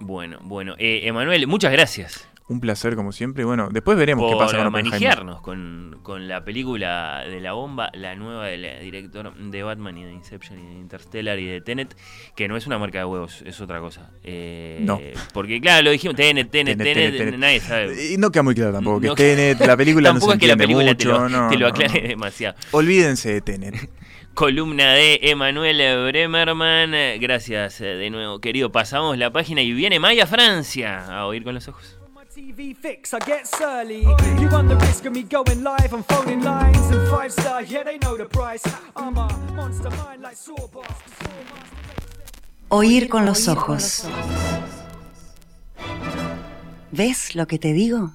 Bueno, 0.00 0.38
bueno. 0.42 0.74
Eh, 0.78 1.00
Emanuel, 1.04 1.46
muchas 1.46 1.72
gracias 1.72 2.28
Un 2.46 2.60
placer, 2.60 2.94
como 2.94 3.10
siempre. 3.12 3.42
y 3.42 3.46
Bueno, 3.46 3.70
después 3.72 3.96
veremos 3.96 4.30
qué 4.30 4.36
pasa 4.38 4.58
con 4.62 4.70
manejarnos 4.70 5.40
con, 5.40 5.98
con 6.02 6.28
la 6.28 6.44
película 6.44 7.24
de 7.26 7.40
la 7.40 7.54
bomba, 7.54 7.90
la 7.94 8.14
nueva 8.16 8.48
del 8.48 8.80
director 8.82 9.34
de 9.34 9.62
Batman 9.62 9.96
y 9.96 10.04
de 10.04 10.12
Inception 10.12 10.58
y 10.58 10.66
de 10.74 10.80
Interstellar 10.80 11.38
y 11.38 11.46
de 11.46 11.62
Tenet, 11.62 11.96
que 12.36 12.46
no 12.46 12.58
es 12.58 12.66
una 12.66 12.78
marca 12.78 12.98
de 12.98 13.06
huevos, 13.06 13.40
es 13.46 13.58
otra 13.62 13.80
cosa. 13.80 14.10
Eh, 14.22 14.78
No. 14.82 15.00
Porque 15.32 15.58
claro, 15.58 15.84
lo 15.84 15.90
dijimos, 15.90 16.16
Tenet, 16.16 16.50
Tenet, 16.50 16.76
Tenet, 16.76 16.94
Tenet, 16.94 17.12
Tenet, 17.12 17.24
Tenet. 17.24 17.40
nadie 17.40 17.60
sabe. 17.60 18.12
Y 18.12 18.18
no 18.18 18.30
queda 18.30 18.42
muy 18.42 18.54
claro 18.54 18.72
tampoco 18.74 19.00
que 19.00 19.06
No- 19.06 19.14
Tenet, 19.14 19.60
la 19.66 19.76
película 19.78 20.12
no 20.12 20.20
se 20.20 20.32
es 20.32 20.38
que 20.38 20.46
la 20.46 20.56
película 20.56 20.94
te 20.94 21.06
mucho. 21.06 21.18
lo, 21.18 21.28
no, 21.30 21.48
te 21.48 21.56
lo 21.56 21.66
aclare 21.66 22.02
no. 22.02 22.08
demasiado. 22.08 22.56
Olvídense 22.72 23.32
de 23.32 23.40
Tenet. 23.40 23.90
Columna 24.34 24.92
de 24.92 25.18
Emanuel 25.22 26.08
Bremerman. 26.08 26.92
Gracias 27.20 27.80
eh, 27.80 27.84
de 27.84 28.10
nuevo, 28.10 28.40
querido. 28.40 28.70
Pasamos 28.70 29.16
la 29.16 29.30
página 29.32 29.62
y 29.62 29.72
viene 29.72 29.98
Maya 29.98 30.26
Francia 30.26 31.06
a 31.06 31.24
oír 31.26 31.42
con 31.44 31.54
los 31.54 31.68
ojos. 31.68 31.98
TV 32.34 32.74
fix, 32.76 33.14
I 33.14 33.20
get 33.20 33.46
surly. 33.46 34.00
You 34.40 34.48
run 34.48 34.66
the 34.66 34.74
risk 34.74 35.04
of 35.04 35.12
me 35.12 35.22
going 35.22 35.62
live 35.62 35.92
and 35.92 36.04
phoning 36.06 36.42
lines 36.42 36.90
and 36.90 37.06
five 37.08 37.32
star, 37.32 37.62
yeah, 37.62 37.84
they 37.84 37.96
know 37.98 38.16
the 38.16 38.24
price. 38.24 38.64
I'm 38.96 39.16
a 39.16 39.28
monster 39.54 39.88
mind 39.90 40.20
like 40.22 40.34
Sawboss. 40.34 40.84
Oír 42.70 43.08
con 43.08 43.24
los 43.24 43.46
ojos. 43.46 44.04
¿Ves 46.90 47.36
lo 47.36 47.46
que 47.46 47.60
te 47.60 47.72
digo? 47.72 48.10